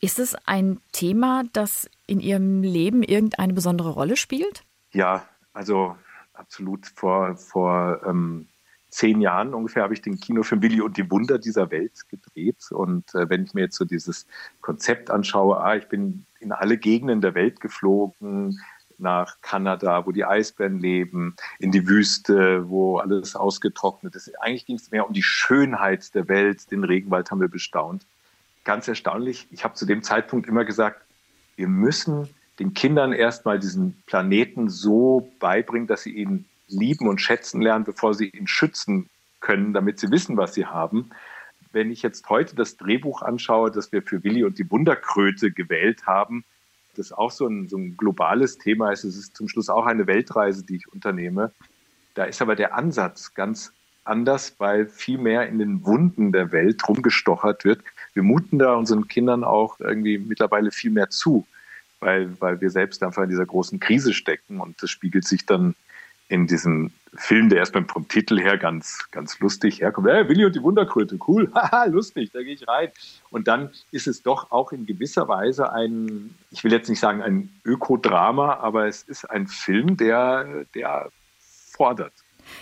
Ist 0.00 0.18
es 0.18 0.36
ein 0.46 0.80
Thema, 0.92 1.42
das 1.52 1.90
in 2.06 2.20
Ihrem 2.20 2.62
Leben 2.62 3.02
irgendeine 3.02 3.52
besondere 3.52 3.90
Rolle 3.90 4.16
spielt? 4.16 4.62
Ja, 4.92 5.28
also 5.52 5.96
absolut. 6.32 6.86
Vor, 6.86 7.36
vor 7.36 8.00
ähm, 8.06 8.48
zehn 8.90 9.20
Jahren 9.20 9.54
ungefähr 9.54 9.82
habe 9.82 9.94
ich 9.94 10.02
den 10.02 10.18
Kinofilm 10.18 10.62
Willi 10.62 10.80
und 10.80 10.96
die 10.96 11.10
Wunder 11.10 11.38
dieser 11.38 11.70
Welt 11.70 12.08
gedreht. 12.08 12.70
Und 12.70 13.14
äh, 13.14 13.28
wenn 13.28 13.44
ich 13.44 13.54
mir 13.54 13.62
jetzt 13.62 13.76
so 13.76 13.84
dieses 13.84 14.26
Konzept 14.60 15.10
anschaue, 15.10 15.60
ah, 15.60 15.76
ich 15.76 15.88
bin 15.88 16.24
in 16.40 16.52
alle 16.52 16.78
Gegenden 16.78 17.20
der 17.20 17.34
Welt 17.34 17.60
geflogen, 17.60 18.58
nach 18.98 19.40
Kanada, 19.42 20.06
wo 20.06 20.12
die 20.12 20.24
Eisbären 20.24 20.78
leben, 20.78 21.36
in 21.58 21.70
die 21.70 21.86
Wüste, 21.86 22.68
wo 22.68 22.98
alles 22.98 23.36
ausgetrocknet 23.36 24.14
ist. 24.14 24.30
Eigentlich 24.40 24.66
ging 24.66 24.76
es 24.76 24.90
mehr 24.90 25.06
um 25.06 25.12
die 25.12 25.22
Schönheit 25.22 26.14
der 26.14 26.28
Welt. 26.28 26.70
Den 26.70 26.84
Regenwald 26.84 27.30
haben 27.30 27.40
wir 27.40 27.48
bestaunt. 27.48 28.04
Ganz 28.64 28.88
erstaunlich, 28.88 29.46
ich 29.50 29.64
habe 29.64 29.74
zu 29.74 29.86
dem 29.86 30.02
Zeitpunkt 30.02 30.48
immer 30.48 30.64
gesagt, 30.64 31.00
wir 31.56 31.68
müssen 31.68 32.28
den 32.58 32.74
Kindern 32.74 33.12
erstmal 33.12 33.58
diesen 33.58 34.02
Planeten 34.06 34.68
so 34.68 35.30
beibringen, 35.38 35.86
dass 35.86 36.02
sie 36.02 36.12
ihn 36.12 36.44
lieben 36.68 37.08
und 37.08 37.20
schätzen 37.20 37.60
lernen, 37.60 37.84
bevor 37.84 38.14
sie 38.14 38.28
ihn 38.28 38.46
schützen 38.46 39.08
können, 39.40 39.72
damit 39.72 39.98
sie 39.98 40.10
wissen, 40.10 40.36
was 40.36 40.54
sie 40.54 40.66
haben. 40.66 41.10
Wenn 41.72 41.90
ich 41.90 42.02
jetzt 42.02 42.28
heute 42.28 42.56
das 42.56 42.76
Drehbuch 42.76 43.22
anschaue, 43.22 43.70
das 43.70 43.92
wir 43.92 44.02
für 44.02 44.24
Willi 44.24 44.44
und 44.44 44.58
die 44.58 44.70
Wunderkröte 44.70 45.50
gewählt 45.50 46.06
haben, 46.06 46.44
das 46.96 47.12
auch 47.12 47.30
so 47.30 47.46
ein, 47.46 47.68
so 47.68 47.76
ein 47.76 47.96
globales 47.96 48.58
Thema 48.58 48.90
ist, 48.90 49.04
es 49.04 49.16
ist 49.16 49.36
zum 49.36 49.48
Schluss 49.48 49.68
auch 49.68 49.86
eine 49.86 50.06
Weltreise, 50.06 50.64
die 50.64 50.76
ich 50.76 50.92
unternehme. 50.92 51.52
Da 52.14 52.24
ist 52.24 52.42
aber 52.42 52.56
der 52.56 52.74
Ansatz 52.74 53.34
ganz 53.34 53.72
anders, 54.04 54.56
weil 54.58 54.88
viel 54.88 55.18
mehr 55.18 55.48
in 55.48 55.58
den 55.58 55.84
Wunden 55.84 56.32
der 56.32 56.50
Welt 56.50 56.86
rumgestochert 56.88 57.64
wird. 57.64 57.82
Wir 58.14 58.22
muten 58.22 58.58
da 58.58 58.74
unseren 58.74 59.06
Kindern 59.06 59.44
auch 59.44 59.78
irgendwie 59.78 60.18
mittlerweile 60.18 60.70
viel 60.70 60.90
mehr 60.90 61.10
zu, 61.10 61.46
weil, 62.00 62.40
weil 62.40 62.60
wir 62.60 62.70
selbst 62.70 63.02
einfach 63.02 63.22
in 63.22 63.28
dieser 63.28 63.46
großen 63.46 63.78
Krise 63.78 64.12
stecken 64.12 64.60
und 64.60 64.82
das 64.82 64.90
spiegelt 64.90 65.26
sich 65.26 65.46
dann 65.46 65.74
in 66.28 66.46
diesem 66.46 66.92
Film, 67.14 67.48
der 67.48 67.58
erstmal 67.58 67.84
vom 67.84 68.06
Titel 68.06 68.38
her 68.38 68.58
ganz, 68.58 69.08
ganz 69.10 69.38
lustig 69.40 69.80
herkommt. 69.80 70.08
Hey, 70.08 70.28
Willi 70.28 70.44
und 70.44 70.54
die 70.54 70.62
Wunderkröte, 70.62 71.18
cool, 71.26 71.50
haha, 71.54 71.84
lustig, 71.84 72.30
da 72.32 72.42
gehe 72.42 72.54
ich 72.54 72.68
rein. 72.68 72.90
Und 73.30 73.48
dann 73.48 73.70
ist 73.90 74.06
es 74.06 74.22
doch 74.22 74.50
auch 74.50 74.72
in 74.72 74.86
gewisser 74.86 75.26
Weise 75.26 75.72
ein, 75.72 76.34
ich 76.50 76.62
will 76.64 76.72
jetzt 76.72 76.88
nicht 76.88 77.00
sagen 77.00 77.22
ein 77.22 77.50
Ökodrama, 77.64 78.56
aber 78.56 78.86
es 78.86 79.02
ist 79.02 79.24
ein 79.24 79.46
Film, 79.46 79.96
der, 79.96 80.66
der 80.74 81.10
fordert. 81.72 82.12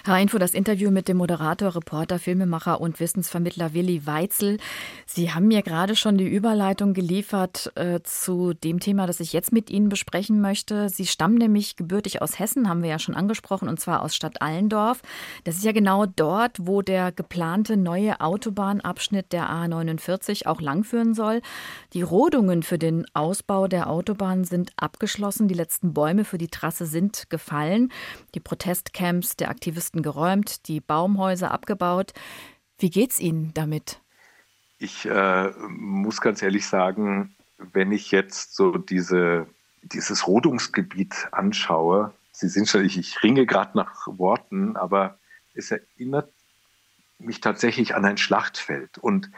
Herr 0.04 0.18
Info, 0.20 0.38
das 0.38 0.54
Interview 0.54 0.90
mit 0.90 1.08
dem 1.08 1.18
Moderator, 1.18 1.74
Reporter, 1.74 2.18
Filmemacher 2.18 2.80
und 2.80 2.98
Wissensvermittler 2.98 3.74
Willi 3.74 4.06
Weitzel. 4.06 4.58
Sie 5.06 5.32
haben 5.32 5.48
mir 5.48 5.62
gerade 5.62 5.96
schon 5.96 6.18
die 6.18 6.26
Überleitung 6.26 6.94
geliefert 6.94 7.72
äh, 7.76 8.00
zu 8.02 8.52
dem 8.54 8.80
Thema, 8.80 9.06
das 9.06 9.20
ich 9.20 9.32
jetzt 9.32 9.52
mit 9.52 9.70
Ihnen 9.70 9.88
besprechen 9.88 10.40
möchte. 10.40 10.88
Sie 10.88 11.06
stammen 11.06 11.36
nämlich 11.36 11.76
gebürtig 11.76 12.22
aus 12.22 12.38
Hessen, 12.38 12.68
haben 12.68 12.82
wir 12.82 12.90
ja 12.90 12.98
schon 12.98 13.14
angesprochen, 13.14 13.68
und 13.68 13.78
zwar 13.78 14.02
aus 14.02 14.16
Stadt 14.16 14.42
Allendorf. 14.42 15.02
Das 15.44 15.56
ist 15.56 15.64
ja 15.64 15.72
genau 15.72 16.06
dort, 16.06 16.58
wo 16.60 16.82
der 16.82 17.12
geplante 17.12 17.76
neue 17.76 18.20
Autobahnabschnitt 18.20 19.32
der 19.32 19.48
A49 19.48 20.46
auch 20.46 20.60
langführen 20.60 21.14
soll. 21.14 21.40
Die 21.92 22.02
Rodungen 22.02 22.62
für 22.64 22.78
den 22.78 23.06
Ausbau 23.14 23.68
der 23.68 23.88
Autobahn 23.88 24.44
sind 24.44 24.72
abgeschlossen. 24.76 25.48
Die 25.48 25.54
letzten 25.54 25.94
Bäume 25.94 26.24
für 26.24 26.38
die 26.38 26.48
Trasse 26.48 26.86
sind 26.86 27.30
gefallen. 27.30 27.92
Die 28.34 28.40
Protestcamps 28.40 29.36
der 29.36 29.48
Aktivisten 29.50 29.75
Aktivisten 29.76 30.02
geräumt, 30.02 30.68
die 30.68 30.80
Baumhäuser 30.80 31.50
abgebaut. 31.50 32.14
Wie 32.78 32.88
geht's 32.88 33.20
Ihnen 33.20 33.52
damit? 33.52 34.00
Ich 34.78 35.04
äh, 35.04 35.50
muss 35.68 36.22
ganz 36.22 36.40
ehrlich 36.40 36.66
sagen, 36.66 37.34
wenn 37.58 37.92
ich 37.92 38.10
jetzt 38.10 38.56
so 38.56 38.78
diese, 38.78 39.46
dieses 39.82 40.26
Rodungsgebiet 40.26 41.28
anschaue, 41.32 42.14
Sie 42.32 42.48
sind 42.48 42.68
schon, 42.68 42.86
ich, 42.86 42.96
ich 42.96 43.22
ringe 43.22 43.44
gerade 43.44 43.76
nach 43.76 44.06
Worten, 44.06 44.76
aber 44.76 45.18
es 45.52 45.70
erinnert 45.70 46.32
mich 47.18 47.42
tatsächlich 47.42 47.94
an 47.94 48.06
ein 48.06 48.16
Schlachtfeld. 48.16 48.96
Und 48.96 49.30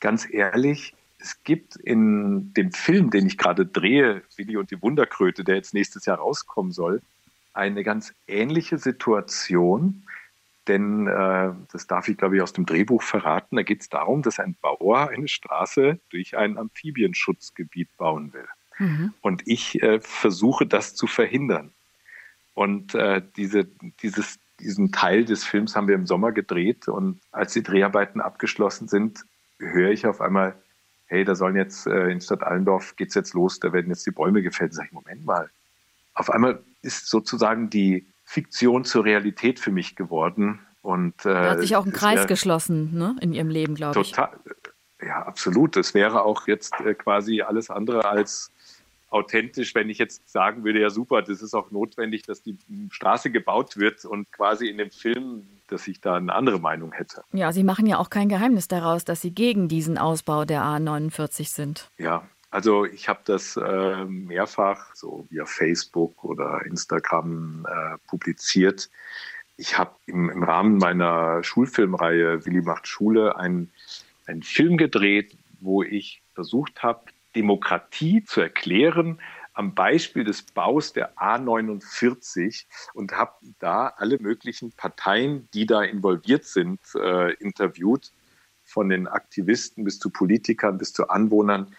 ganz 0.00 0.26
ehrlich, 0.28 0.92
es 1.20 1.44
gibt 1.44 1.76
in 1.76 2.52
dem 2.54 2.72
Film, 2.72 3.10
den 3.10 3.28
ich 3.28 3.38
gerade 3.38 3.64
drehe, 3.64 4.22
Willi 4.34 4.56
und 4.56 4.72
die 4.72 4.82
Wunderkröte, 4.82 5.44
der 5.44 5.54
jetzt 5.54 5.72
nächstes 5.72 6.04
Jahr 6.06 6.18
rauskommen 6.18 6.72
soll, 6.72 7.00
eine 7.54 7.84
ganz 7.84 8.14
ähnliche 8.26 8.78
Situation, 8.78 10.04
denn 10.68 11.06
äh, 11.06 11.52
das 11.72 11.86
darf 11.86 12.08
ich, 12.08 12.16
glaube 12.16 12.36
ich, 12.36 12.42
aus 12.42 12.52
dem 12.52 12.66
Drehbuch 12.66 13.02
verraten. 13.02 13.56
Da 13.56 13.62
geht 13.62 13.82
es 13.82 13.88
darum, 13.88 14.22
dass 14.22 14.40
ein 14.40 14.56
Bauer 14.60 15.10
eine 15.10 15.28
Straße 15.28 15.98
durch 16.10 16.36
ein 16.36 16.56
Amphibienschutzgebiet 16.58 17.96
bauen 17.96 18.32
will. 18.32 18.46
Mhm. 18.78 19.12
Und 19.20 19.42
ich 19.46 19.82
äh, 19.82 20.00
versuche 20.00 20.66
das 20.66 20.94
zu 20.94 21.06
verhindern. 21.06 21.72
Und 22.54 22.94
äh, 22.94 23.20
diese, 23.36 23.66
dieses, 24.02 24.38
diesen 24.60 24.90
Teil 24.90 25.24
des 25.24 25.44
Films 25.44 25.76
haben 25.76 25.88
wir 25.88 25.94
im 25.94 26.06
Sommer 26.06 26.32
gedreht. 26.32 26.88
Und 26.88 27.20
als 27.30 27.52
die 27.52 27.62
Dreharbeiten 27.62 28.20
abgeschlossen 28.20 28.88
sind, 28.88 29.24
höre 29.58 29.90
ich 29.90 30.06
auf 30.06 30.20
einmal, 30.20 30.54
hey, 31.06 31.24
da 31.24 31.34
sollen 31.34 31.56
jetzt 31.56 31.86
äh, 31.86 32.08
in 32.08 32.20
Stadt 32.20 32.42
Allendorf 32.42 32.96
geht's 32.96 33.14
jetzt 33.14 33.34
los, 33.34 33.60
da 33.60 33.72
werden 33.72 33.88
jetzt 33.88 34.06
die 34.06 34.12
Bäume 34.12 34.42
gefällt. 34.42 34.72
Sag 34.72 34.86
ich, 34.86 34.92
Moment 34.92 35.24
mal. 35.26 35.50
Auf 36.14 36.30
einmal 36.30 36.62
ist 36.84 37.08
sozusagen 37.08 37.70
die 37.70 38.06
Fiktion 38.24 38.84
zur 38.84 39.04
Realität 39.04 39.60
für 39.60 39.70
mich 39.70 39.96
geworden. 39.96 40.60
Und, 40.82 41.24
äh, 41.24 41.32
da 41.32 41.50
hat 41.50 41.60
sich 41.60 41.76
auch 41.76 41.86
ein 41.86 41.92
Kreis 41.92 42.20
wär, 42.20 42.26
geschlossen 42.26 42.96
ne, 42.96 43.16
in 43.20 43.32
Ihrem 43.32 43.48
Leben, 43.48 43.74
glaube 43.74 44.00
ich. 44.00 44.12
Total. 44.12 44.30
Ja, 45.02 45.22
absolut. 45.22 45.76
Das 45.76 45.94
wäre 45.94 46.22
auch 46.22 46.46
jetzt 46.46 46.74
äh, 46.80 46.94
quasi 46.94 47.42
alles 47.42 47.70
andere 47.70 48.04
als 48.04 48.50
authentisch, 49.14 49.74
wenn 49.74 49.88
ich 49.88 49.98
jetzt 49.98 50.28
sagen 50.28 50.64
würde, 50.64 50.80
ja 50.80 50.90
super, 50.90 51.22
das 51.22 51.40
ist 51.40 51.54
auch 51.54 51.70
notwendig, 51.70 52.22
dass 52.22 52.42
die 52.42 52.58
Straße 52.90 53.30
gebaut 53.30 53.76
wird 53.76 54.04
und 54.04 54.30
quasi 54.32 54.66
in 54.66 54.76
dem 54.76 54.90
Film, 54.90 55.46
dass 55.68 55.86
ich 55.86 56.00
da 56.00 56.16
eine 56.16 56.34
andere 56.34 56.58
Meinung 56.58 56.92
hätte. 56.92 57.22
Ja, 57.32 57.52
Sie 57.52 57.62
machen 57.62 57.86
ja 57.86 57.98
auch 57.98 58.10
kein 58.10 58.28
Geheimnis 58.28 58.66
daraus, 58.66 59.04
dass 59.04 59.20
Sie 59.20 59.30
gegen 59.30 59.68
diesen 59.68 59.98
Ausbau 59.98 60.44
der 60.44 60.62
A49 60.62 61.48
sind. 61.48 61.90
Ja, 61.96 62.28
also 62.54 62.84
ich 62.84 63.08
habe 63.08 63.18
das 63.24 63.56
äh, 63.56 64.04
mehrfach 64.04 64.94
so 64.94 65.26
via 65.28 65.44
Facebook 65.44 66.22
oder 66.22 66.64
Instagram 66.64 67.66
äh, 67.68 67.98
publiziert. 68.06 68.90
Ich 69.56 69.76
habe 69.76 69.96
im, 70.06 70.30
im, 70.30 70.44
Rahmen 70.44 70.78
meiner 70.78 71.42
Schulfilmreihe 71.42 72.46
Willi 72.46 72.62
macht 72.62 72.86
Schule 72.86 73.36
einen, 73.36 73.72
einen 74.26 74.44
Film 74.44 74.76
gedreht, 74.76 75.36
wo 75.58 75.82
ich 75.82 76.22
versucht 76.34 76.84
habe, 76.84 77.06
Demokratie 77.34 78.22
zu 78.22 78.40
erklären 78.40 79.18
am 79.54 79.74
Beispiel 79.74 80.22
des 80.22 80.42
Baus 80.42 80.92
der 80.92 81.16
A49 81.16 82.66
und 82.92 83.18
habe 83.18 83.32
da 83.58 83.88
alle 83.96 84.20
möglichen 84.20 84.70
Parteien, 84.70 85.48
die 85.54 85.66
da 85.66 85.82
involviert 85.82 86.44
sind, 86.44 86.78
äh, 86.94 87.32
interviewt, 87.34 88.12
von 88.62 88.88
den 88.88 89.08
Aktivisten 89.08 89.84
bis 89.84 89.98
zu 89.98 90.10
Politikern 90.10 90.78
bis 90.78 90.92
zu 90.92 91.08
Anwohnern. 91.08 91.74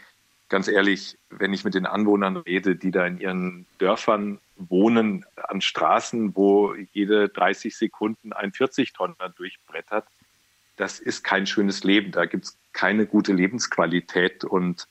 Ganz 0.47 0.67
ehrlich, 0.67 1.17
wenn 1.29 1.53
ich 1.53 1.63
mit 1.63 1.73
den 1.73 1.85
Anwohnern 1.85 2.37
rede, 2.37 2.75
die 2.75 2.91
da 2.91 3.05
in 3.05 3.19
ihren 3.19 3.65
Dörfern 3.79 4.39
wohnen, 4.57 5.25
an 5.35 5.61
Straßen, 5.61 6.35
wo 6.35 6.75
jede 6.93 7.29
30 7.29 7.75
Sekunden 7.75 8.31
ein 8.31 8.51
40-Tonner 8.51 9.29
durchbrettert, 9.35 10.05
das 10.77 10.99
ist 10.99 11.23
kein 11.23 11.47
schönes 11.47 11.83
Leben. 11.83 12.11
Da 12.11 12.25
gibt 12.25 12.45
es 12.45 12.57
keine 12.73 13.05
gute 13.05 13.33
Lebensqualität 13.33 14.43
und 14.43 14.87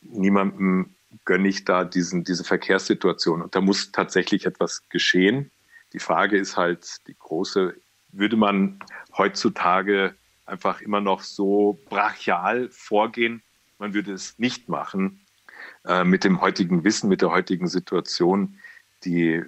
niemandem 0.00 0.94
gönne 1.24 1.48
ich 1.48 1.64
da 1.64 1.84
diesen, 1.84 2.24
diese 2.24 2.44
Verkehrssituation. 2.44 3.42
Und 3.42 3.54
da 3.54 3.60
muss 3.60 3.92
tatsächlich 3.92 4.46
etwas 4.46 4.88
geschehen. 4.88 5.50
Die 5.92 5.98
Frage 5.98 6.36
ist 6.36 6.56
halt 6.56 7.06
die 7.06 7.16
große, 7.18 7.74
würde 8.12 8.36
man 8.36 8.80
heutzutage 9.16 10.14
einfach 10.44 10.80
immer 10.80 11.00
noch 11.00 11.22
so 11.22 11.78
brachial 11.88 12.68
vorgehen? 12.70 13.42
Man 13.78 13.94
würde 13.94 14.12
es 14.12 14.38
nicht 14.38 14.68
machen. 14.68 15.20
Äh, 15.84 16.04
mit 16.04 16.24
dem 16.24 16.40
heutigen 16.40 16.84
Wissen, 16.84 17.08
mit 17.08 17.22
der 17.22 17.30
heutigen 17.30 17.68
Situation, 17.68 18.58
die 19.04 19.42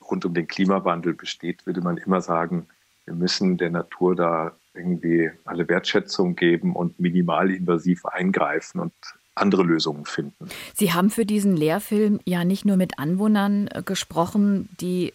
rund 0.00 0.24
um 0.24 0.34
den 0.34 0.46
Klimawandel 0.46 1.14
besteht, 1.14 1.66
würde 1.66 1.80
man 1.80 1.96
immer 1.96 2.20
sagen, 2.20 2.66
wir 3.04 3.14
müssen 3.14 3.58
der 3.58 3.70
Natur 3.70 4.16
da 4.16 4.56
irgendwie 4.74 5.30
alle 5.44 5.68
Wertschätzung 5.68 6.36
geben 6.36 6.74
und 6.74 6.98
minimalinvasiv 6.98 8.04
eingreifen. 8.06 8.80
Und 8.80 8.94
andere 9.34 9.64
Lösungen 9.64 10.04
finden. 10.04 10.48
Sie 10.74 10.92
haben 10.92 11.10
für 11.10 11.26
diesen 11.26 11.56
Lehrfilm 11.56 12.20
ja 12.24 12.44
nicht 12.44 12.64
nur 12.64 12.76
mit 12.76 12.98
Anwohnern 12.98 13.68
äh, 13.68 13.82
gesprochen, 13.82 14.68
die 14.80 15.08
äh, 15.08 15.12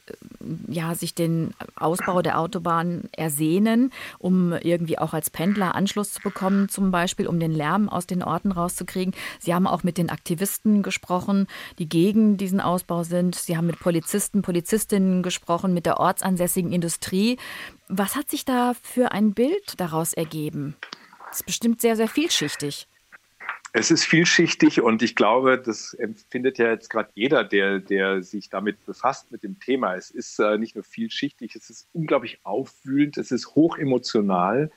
ja 0.67 0.93
sich 0.95 1.15
den 1.15 1.53
Ausbau 1.75 2.21
der 2.21 2.39
Autobahn 2.39 3.03
ersehnen, 3.13 3.91
um 4.17 4.51
irgendwie 4.51 4.97
auch 4.97 5.13
als 5.13 5.29
Pendler 5.29 5.75
Anschluss 5.75 6.13
zu 6.13 6.21
bekommen, 6.21 6.67
zum 6.67 6.91
Beispiel, 6.91 7.27
um 7.27 7.39
den 7.39 7.53
Lärm 7.53 7.87
aus 7.87 8.07
den 8.07 8.21
Orten 8.21 8.51
rauszukriegen. 8.51 9.13
Sie 9.39 9.53
haben 9.53 9.67
auch 9.67 9.83
mit 9.83 9.97
den 9.97 10.09
Aktivisten 10.09 10.83
gesprochen, 10.83 11.47
die 11.77 11.87
gegen 11.87 12.35
diesen 12.35 12.59
Ausbau 12.59 13.03
sind. 13.03 13.35
Sie 13.35 13.55
haben 13.55 13.67
mit 13.67 13.79
Polizisten, 13.79 14.41
Polizistinnen 14.41 15.23
gesprochen, 15.23 15.73
mit 15.73 15.85
der 15.85 15.99
ortsansässigen 15.99 16.73
Industrie. 16.73 17.37
Was 17.87 18.15
hat 18.15 18.29
sich 18.29 18.43
da 18.43 18.73
für 18.81 19.13
ein 19.13 19.33
Bild 19.33 19.79
daraus 19.79 20.13
ergeben? 20.13 20.75
Das 21.29 21.41
ist 21.41 21.45
bestimmt 21.45 21.79
sehr, 21.79 21.95
sehr 21.95 22.07
vielschichtig. 22.07 22.87
Es 23.71 23.91
ist 23.91 24.03
vielschichtig 24.03 24.81
und 24.81 25.01
ich 25.03 25.15
glaube, 25.15 25.59
das 25.59 25.93
empfindet 25.93 26.57
ja 26.57 26.69
jetzt 26.69 26.89
gerade 26.89 27.09
jeder, 27.13 27.43
der, 27.43 27.79
der 27.79 28.23
sich 28.23 28.49
damit 28.49 28.83
befasst, 28.85 29.31
mit 29.31 29.43
dem 29.43 29.59
Thema. 29.59 29.95
Es 29.95 30.09
ist 30.09 30.39
äh, 30.39 30.57
nicht 30.57 30.75
nur 30.75 30.83
vielschichtig, 30.83 31.55
es 31.55 31.69
ist 31.69 31.87
unglaublich 31.93 32.39
aufwühlend, 32.43 33.17
es 33.17 33.31
ist 33.31 33.55
hochemotional. 33.55 34.71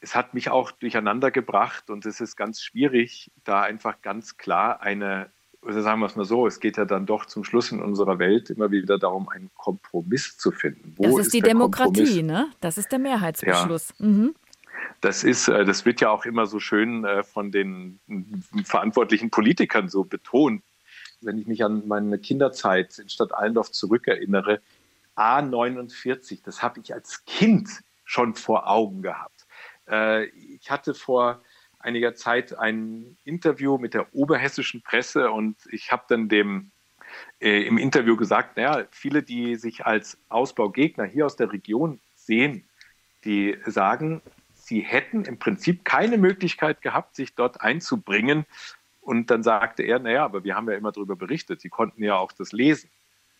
Es 0.00 0.14
hat 0.14 0.32
mich 0.32 0.48
auch 0.50 0.70
durcheinander 0.70 1.30
gebracht 1.30 1.90
und 1.90 2.06
es 2.06 2.20
ist 2.20 2.36
ganz 2.36 2.62
schwierig, 2.62 3.30
da 3.44 3.62
einfach 3.62 4.00
ganz 4.00 4.36
klar 4.36 4.80
eine, 4.80 5.28
oder 5.60 5.82
sagen 5.82 6.00
wir 6.00 6.06
es 6.06 6.16
mal 6.16 6.24
so, 6.24 6.46
es 6.46 6.60
geht 6.60 6.76
ja 6.76 6.84
dann 6.84 7.04
doch 7.04 7.26
zum 7.26 7.44
Schluss 7.44 7.72
in 7.72 7.82
unserer 7.82 8.18
Welt 8.18 8.48
immer 8.48 8.70
wieder 8.70 8.98
darum, 8.98 9.28
einen 9.28 9.50
Kompromiss 9.56 10.38
zu 10.38 10.52
finden. 10.52 10.94
Wo 10.96 11.02
das 11.02 11.12
ist, 11.14 11.26
ist 11.26 11.34
die 11.34 11.40
Demokratie, 11.40 12.22
ne? 12.22 12.48
Das 12.60 12.78
ist 12.78 12.92
der 12.92 13.00
Mehrheitsbeschluss. 13.00 13.92
Ja. 13.98 14.06
Mhm. 14.06 14.34
Das 15.00 15.22
ist, 15.22 15.48
äh, 15.48 15.64
das 15.64 15.84
wird 15.84 16.00
ja 16.00 16.10
auch 16.10 16.24
immer 16.24 16.46
so 16.46 16.58
schön 16.60 17.04
äh, 17.04 17.22
von 17.22 17.52
den 17.52 18.00
verantwortlichen 18.64 19.30
Politikern 19.30 19.88
so 19.88 20.04
betont. 20.04 20.62
Wenn 21.20 21.38
ich 21.38 21.46
mich 21.46 21.64
an 21.64 21.86
meine 21.86 22.18
Kinderzeit 22.18 22.98
in 22.98 23.08
Stadt 23.08 23.32
Allendorf 23.32 23.70
zurückerinnere, 23.72 24.60
A49, 25.16 26.40
das 26.44 26.62
habe 26.62 26.80
ich 26.80 26.94
als 26.94 27.24
Kind 27.24 27.68
schon 28.04 28.34
vor 28.34 28.68
Augen 28.68 29.02
gehabt. 29.02 29.46
Äh, 29.88 30.26
ich 30.26 30.70
hatte 30.70 30.94
vor 30.94 31.42
einiger 31.80 32.14
Zeit 32.14 32.58
ein 32.58 33.16
Interview 33.24 33.78
mit 33.78 33.94
der 33.94 34.12
oberhessischen 34.14 34.82
Presse 34.82 35.30
und 35.30 35.56
ich 35.70 35.92
habe 35.92 36.04
dann 36.08 36.28
dem 36.28 36.70
im 37.38 37.78
Interview 37.78 38.16
gesagt, 38.16 38.58
naja, 38.58 38.86
viele, 38.90 39.22
die 39.22 39.56
sich 39.56 39.86
als 39.86 40.18
Ausbaugegner 40.28 41.04
hier 41.04 41.24
aus 41.24 41.36
der 41.36 41.52
Region 41.52 42.00
sehen, 42.16 42.68
die 43.24 43.56
sagen, 43.64 44.20
sie 44.68 44.80
hätten 44.80 45.24
im 45.24 45.38
Prinzip 45.38 45.84
keine 45.84 46.18
Möglichkeit 46.18 46.82
gehabt, 46.82 47.16
sich 47.16 47.34
dort 47.34 47.60
einzubringen. 47.62 48.44
Und 49.00 49.30
dann 49.30 49.42
sagte 49.42 49.82
er, 49.82 49.98
naja, 49.98 50.24
aber 50.24 50.44
wir 50.44 50.54
haben 50.54 50.68
ja 50.68 50.76
immer 50.76 50.92
darüber 50.92 51.16
berichtet, 51.16 51.62
Sie 51.62 51.70
konnten 51.70 52.02
ja 52.02 52.16
auch 52.16 52.32
das 52.32 52.52
lesen. 52.52 52.90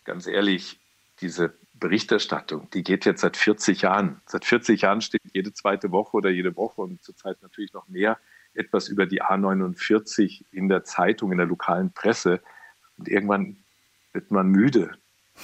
Ganz 0.03 0.25
ehrlich, 0.25 0.79
diese 1.21 1.53
Berichterstattung, 1.73 2.67
die 2.71 2.83
geht 2.83 3.05
jetzt 3.05 3.21
seit 3.21 3.37
40 3.37 3.83
Jahren. 3.83 4.21
Seit 4.25 4.43
40 4.43 4.81
Jahren 4.81 5.01
steht 5.01 5.21
jede 5.33 5.53
zweite 5.53 5.91
Woche 5.91 6.17
oder 6.17 6.31
jede 6.31 6.55
Woche 6.55 6.81
und 6.81 7.03
zurzeit 7.03 7.41
natürlich 7.43 7.73
noch 7.73 7.87
mehr 7.87 8.17
etwas 8.55 8.87
über 8.87 9.05
die 9.05 9.21
A49 9.21 10.45
in 10.51 10.67
der 10.67 10.83
Zeitung, 10.83 11.31
in 11.31 11.37
der 11.37 11.47
lokalen 11.47 11.91
Presse. 11.91 12.41
Und 12.97 13.07
irgendwann 13.07 13.57
wird 14.13 14.31
man 14.31 14.47
müde, 14.47 14.97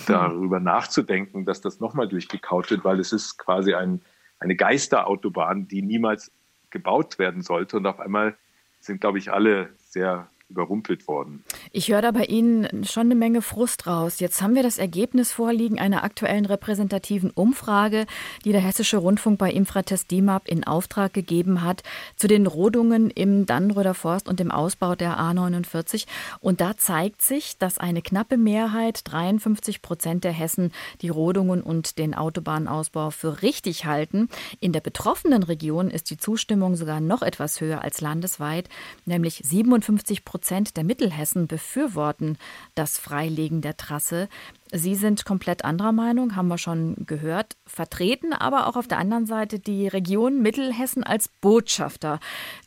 darüber 0.07 0.59
nachzudenken, 0.59 1.45
dass 1.45 1.61
das 1.61 1.79
nochmal 1.79 2.07
durchgekaut 2.07 2.71
wird, 2.71 2.83
weil 2.83 2.99
es 2.99 3.13
ist 3.13 3.37
quasi 3.37 3.75
ein 3.75 4.01
eine 4.39 4.55
Geisterautobahn, 4.55 5.67
die 5.67 5.81
niemals 5.81 6.31
gebaut 6.69 7.19
werden 7.19 7.41
sollte. 7.41 7.77
Und 7.77 7.85
auf 7.85 7.99
einmal 7.99 8.37
sind, 8.79 9.01
glaube 9.01 9.17
ich, 9.17 9.31
alle 9.31 9.73
sehr 9.77 10.29
überrumpelt 10.49 11.07
worden. 11.07 11.43
Ich 11.71 11.89
höre 11.89 12.01
da 12.01 12.11
bei 12.11 12.25
Ihnen 12.25 12.83
schon 12.83 13.07
eine 13.07 13.15
Menge 13.15 13.41
Frust 13.41 13.87
raus. 13.87 14.19
Jetzt 14.19 14.41
haben 14.41 14.53
wir 14.53 14.61
das 14.61 14.77
Ergebnis 14.77 15.31
vorliegen 15.31 15.79
einer 15.79 16.03
aktuellen 16.03 16.45
repräsentativen 16.45 17.31
Umfrage, 17.31 18.05
die 18.43 18.51
der 18.51 18.61
Hessische 18.61 18.97
Rundfunk 18.97 19.39
bei 19.39 19.51
Infratest 19.51 20.11
DIMAP 20.11 20.47
in 20.47 20.63
Auftrag 20.63 21.13
gegeben 21.13 21.63
hat, 21.63 21.81
zu 22.15 22.27
den 22.27 22.45
Rodungen 22.45 23.09
im 23.09 23.47
Dannenröder 23.47 23.95
Forst 23.95 24.29
und 24.29 24.39
dem 24.39 24.51
Ausbau 24.51 24.95
der 24.95 25.19
A49. 25.19 26.05
Und 26.41 26.61
da 26.61 26.77
zeigt 26.77 27.23
sich, 27.23 27.57
dass 27.57 27.79
eine 27.79 28.03
knappe 28.03 28.37
Mehrheit, 28.37 29.01
53 29.05 29.81
Prozent 29.81 30.23
der 30.23 30.31
Hessen, 30.31 30.71
die 31.01 31.09
Rodungen 31.09 31.61
und 31.61 31.97
den 31.97 32.13
Autobahnausbau 32.13 33.09
für 33.09 33.41
richtig 33.41 33.85
halten. 33.85 34.29
In 34.59 34.73
der 34.73 34.81
betroffenen 34.81 35.41
Region 35.41 35.89
ist 35.89 36.11
die 36.11 36.17
Zustimmung 36.17 36.75
sogar 36.75 36.99
noch 36.99 37.23
etwas 37.23 37.61
höher 37.61 37.81
als 37.81 37.99
landesweit, 37.99 38.69
nämlich 39.05 39.41
57 39.43 40.23
Prozent 40.23 40.34
Prozent 40.35 40.75
der 40.75 40.83
Mittelhessen 40.83 41.47
befürworten 41.47 42.37
das 42.75 42.99
Freilegen 42.99 43.61
der 43.61 43.77
Trasse. 43.77 44.27
Sie 44.69 44.95
sind 44.95 45.23
komplett 45.23 45.63
anderer 45.63 45.93
Meinung, 45.93 46.35
haben 46.35 46.49
wir 46.49 46.57
schon 46.57 47.05
gehört, 47.05 47.55
vertreten 47.65 48.33
aber 48.33 48.67
auch 48.67 48.75
auf 48.75 48.85
der 48.85 48.97
anderen 48.97 49.27
Seite 49.27 49.59
die 49.59 49.87
Region 49.87 50.41
Mittelhessen 50.41 51.05
als 51.05 51.29
Botschafter. 51.29 52.19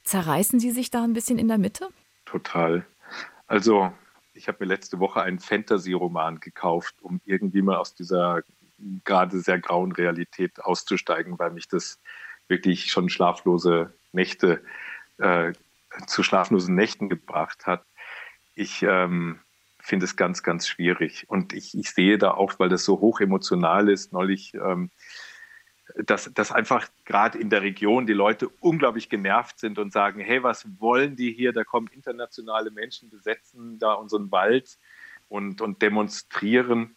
Zerreißen 0.02 0.58
Sie 0.60 0.70
sich 0.70 0.90
da 0.90 1.04
ein 1.04 1.12
bisschen 1.12 1.38
in 1.38 1.46
der 1.46 1.58
Mitte? 1.58 1.88
Total. 2.24 2.86
Also, 3.46 3.92
ich 4.32 4.48
habe 4.48 4.64
mir 4.64 4.68
letzte 4.68 4.98
Woche 4.98 5.20
einen 5.20 5.38
Fantasy-Roman 5.38 6.40
gekauft, 6.40 6.94
um 7.02 7.20
irgendwie 7.26 7.60
mal 7.60 7.76
aus 7.76 7.94
dieser 7.94 8.44
gerade 9.04 9.40
sehr 9.40 9.58
grauen 9.58 9.92
Realität 9.92 10.58
auszusteigen, 10.64 11.38
weil 11.38 11.50
mich 11.50 11.68
das 11.68 12.00
wirklich 12.48 12.90
schon 12.90 13.10
schlaflose 13.10 13.92
Nächte 14.12 14.62
äh, 15.18 15.52
zu 16.06 16.22
schlaflosen 16.22 16.74
Nächten 16.74 17.08
gebracht 17.08 17.66
hat. 17.66 17.84
Ich 18.54 18.82
ähm, 18.82 19.40
finde 19.80 20.04
es 20.04 20.16
ganz, 20.16 20.42
ganz 20.42 20.68
schwierig. 20.68 21.24
Und 21.28 21.52
ich, 21.52 21.76
ich 21.76 21.90
sehe 21.90 22.18
da 22.18 22.32
auch, 22.32 22.58
weil 22.58 22.68
das 22.68 22.84
so 22.84 23.00
hoch 23.00 23.20
emotional 23.20 23.88
ist, 23.88 24.12
neulich 24.12 24.54
ähm, 24.54 24.90
dass, 25.96 26.32
dass 26.34 26.52
einfach 26.52 26.88
gerade 27.04 27.38
in 27.38 27.50
der 27.50 27.62
Region 27.62 28.06
die 28.06 28.12
Leute 28.12 28.48
unglaublich 28.60 29.08
genervt 29.08 29.58
sind 29.58 29.78
und 29.78 29.92
sagen, 29.92 30.20
hey, 30.20 30.42
was 30.42 30.66
wollen 30.78 31.16
die 31.16 31.32
hier? 31.32 31.52
Da 31.52 31.64
kommen 31.64 31.88
internationale 31.88 32.70
Menschen, 32.70 33.10
besetzen 33.10 33.78
da 33.78 33.94
unseren 33.94 34.30
Wald 34.30 34.78
und, 35.28 35.60
und 35.60 35.82
demonstrieren. 35.82 36.96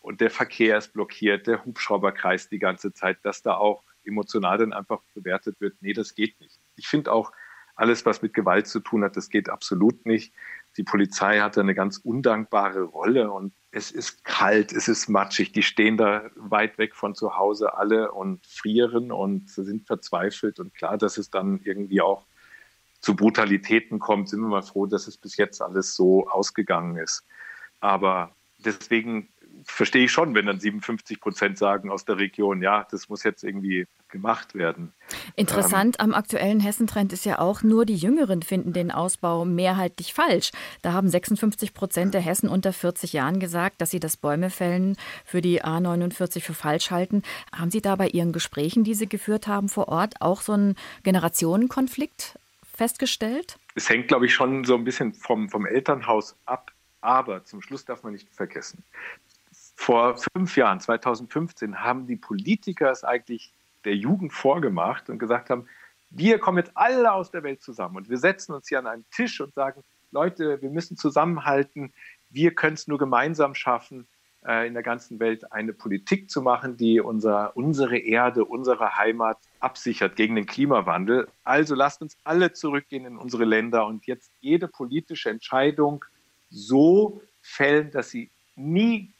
Und 0.00 0.20
der 0.20 0.30
Verkehr 0.30 0.78
ist 0.78 0.92
blockiert, 0.92 1.46
der 1.46 1.64
Hubschrauber 1.64 2.12
kreist 2.12 2.50
die 2.50 2.58
ganze 2.58 2.92
Zeit, 2.92 3.18
dass 3.22 3.42
da 3.42 3.56
auch 3.56 3.82
emotional 4.04 4.58
dann 4.58 4.72
einfach 4.72 5.00
bewertet 5.14 5.60
wird, 5.60 5.76
nee, 5.80 5.94
das 5.94 6.14
geht 6.14 6.38
nicht. 6.40 6.58
Ich 6.76 6.88
finde 6.88 7.12
auch, 7.12 7.32
alles, 7.74 8.06
was 8.06 8.22
mit 8.22 8.34
Gewalt 8.34 8.66
zu 8.66 8.80
tun 8.80 9.04
hat, 9.04 9.16
das 9.16 9.28
geht 9.28 9.48
absolut 9.48 10.06
nicht. 10.06 10.32
Die 10.76 10.84
Polizei 10.84 11.40
hat 11.40 11.56
eine 11.58 11.74
ganz 11.74 11.98
undankbare 11.98 12.82
Rolle 12.82 13.30
und 13.30 13.52
es 13.70 13.90
ist 13.90 14.24
kalt, 14.24 14.72
es 14.72 14.88
ist 14.88 15.08
matschig. 15.08 15.52
Die 15.52 15.62
stehen 15.62 15.96
da 15.96 16.30
weit 16.36 16.78
weg 16.78 16.94
von 16.94 17.14
zu 17.14 17.36
Hause 17.36 17.76
alle 17.76 18.12
und 18.12 18.46
frieren 18.46 19.12
und 19.12 19.50
sind 19.50 19.86
verzweifelt. 19.86 20.58
Und 20.58 20.74
klar, 20.74 20.98
dass 20.98 21.18
es 21.18 21.30
dann 21.30 21.60
irgendwie 21.62 22.00
auch 22.00 22.26
zu 23.00 23.14
Brutalitäten 23.14 23.98
kommt, 23.98 24.28
sind 24.28 24.40
wir 24.40 24.48
mal 24.48 24.62
froh, 24.62 24.86
dass 24.86 25.06
es 25.06 25.16
bis 25.16 25.36
jetzt 25.36 25.60
alles 25.60 25.94
so 25.94 26.28
ausgegangen 26.28 26.96
ist. 26.96 27.24
Aber 27.80 28.34
deswegen 28.58 29.28
verstehe 29.64 30.04
ich 30.04 30.12
schon, 30.12 30.34
wenn 30.34 30.46
dann 30.46 30.58
57 30.60 31.20
Prozent 31.20 31.58
sagen 31.58 31.90
aus 31.90 32.04
der 32.04 32.18
Region, 32.18 32.62
ja, 32.62 32.86
das 32.90 33.08
muss 33.08 33.22
jetzt 33.22 33.44
irgendwie 33.44 33.86
gemacht 34.14 34.54
werden. 34.54 34.92
Interessant 35.34 35.96
ähm, 35.98 36.06
am 36.06 36.14
aktuellen 36.14 36.60
Hessentrend 36.60 37.12
ist 37.12 37.26
ja 37.26 37.40
auch, 37.40 37.62
nur 37.62 37.84
die 37.84 37.96
Jüngeren 37.96 38.42
finden 38.42 38.72
den 38.72 38.92
Ausbau 38.92 39.44
mehrheitlich 39.44 40.14
falsch. 40.14 40.52
Da 40.82 40.92
haben 40.92 41.08
56 41.08 41.74
Prozent 41.74 42.14
der 42.14 42.20
Hessen 42.20 42.48
unter 42.48 42.72
40 42.72 43.12
Jahren 43.12 43.40
gesagt, 43.40 43.80
dass 43.80 43.90
sie 43.90 43.98
das 43.98 44.16
Bäumefällen 44.16 44.96
für 45.24 45.40
die 45.40 45.64
A49 45.64 46.40
für 46.40 46.54
falsch 46.54 46.92
halten. 46.92 47.22
Haben 47.52 47.72
Sie 47.72 47.82
da 47.82 47.96
bei 47.96 48.06
Ihren 48.06 48.32
Gesprächen, 48.32 48.84
die 48.84 48.94
Sie 48.94 49.08
geführt 49.08 49.48
haben 49.48 49.68
vor 49.68 49.88
Ort, 49.88 50.20
auch 50.20 50.42
so 50.42 50.52
einen 50.52 50.76
Generationenkonflikt 51.02 52.38
festgestellt? 52.72 53.58
Es 53.74 53.88
hängt, 53.88 54.06
glaube 54.06 54.26
ich, 54.26 54.34
schon 54.34 54.64
so 54.64 54.76
ein 54.76 54.84
bisschen 54.84 55.12
vom, 55.12 55.48
vom 55.48 55.66
Elternhaus 55.66 56.36
ab. 56.46 56.70
Aber 57.00 57.44
zum 57.44 57.60
Schluss 57.60 57.84
darf 57.84 58.04
man 58.04 58.12
nicht 58.12 58.28
vergessen, 58.32 58.84
vor 59.76 60.16
fünf 60.16 60.56
Jahren, 60.56 60.80
2015, 60.80 61.80
haben 61.80 62.06
die 62.06 62.16
Politiker 62.16 62.90
es 62.90 63.04
eigentlich 63.04 63.52
der 63.84 63.96
Jugend 63.96 64.32
vorgemacht 64.32 65.10
und 65.10 65.18
gesagt 65.18 65.50
haben, 65.50 65.66
wir 66.10 66.38
kommen 66.38 66.58
jetzt 66.58 66.72
alle 66.74 67.12
aus 67.12 67.30
der 67.30 67.42
Welt 67.42 67.62
zusammen 67.62 67.96
und 67.96 68.08
wir 68.08 68.18
setzen 68.18 68.54
uns 68.54 68.68
hier 68.68 68.78
an 68.78 68.86
einen 68.86 69.04
Tisch 69.10 69.40
und 69.40 69.54
sagen, 69.54 69.82
Leute, 70.10 70.62
wir 70.62 70.70
müssen 70.70 70.96
zusammenhalten, 70.96 71.92
wir 72.30 72.54
können 72.54 72.74
es 72.74 72.86
nur 72.86 72.98
gemeinsam 72.98 73.54
schaffen, 73.54 74.06
äh, 74.46 74.66
in 74.66 74.74
der 74.74 74.82
ganzen 74.82 75.18
Welt 75.20 75.50
eine 75.52 75.72
Politik 75.72 76.30
zu 76.30 76.42
machen, 76.42 76.76
die 76.76 77.00
unser, 77.00 77.56
unsere 77.56 77.98
Erde, 77.98 78.44
unsere 78.44 78.96
Heimat 78.96 79.38
absichert 79.58 80.16
gegen 80.16 80.36
den 80.36 80.46
Klimawandel. 80.46 81.28
Also 81.42 81.74
lasst 81.74 82.02
uns 82.02 82.16
alle 82.24 82.52
zurückgehen 82.52 83.06
in 83.06 83.16
unsere 83.16 83.44
Länder 83.44 83.86
und 83.86 84.06
jetzt 84.06 84.30
jede 84.40 84.68
politische 84.68 85.30
Entscheidung 85.30 86.04
so 86.50 87.22
fällen, 87.40 87.90
dass 87.90 88.10
sie 88.10 88.30
nie 88.54 89.14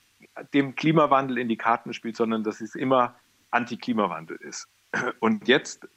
dem 0.53 0.75
Klimawandel 0.75 1.39
in 1.39 1.49
die 1.49 1.57
Karten 1.57 1.93
spielt, 1.93 2.17
sondern 2.17 2.45
dass 2.45 2.61
es 2.61 2.75
immer 2.75 3.17
Anti-Klimawandel 3.55 4.37
ist. 4.37 4.69
Und 5.21 5.49
jetzt 5.49 5.89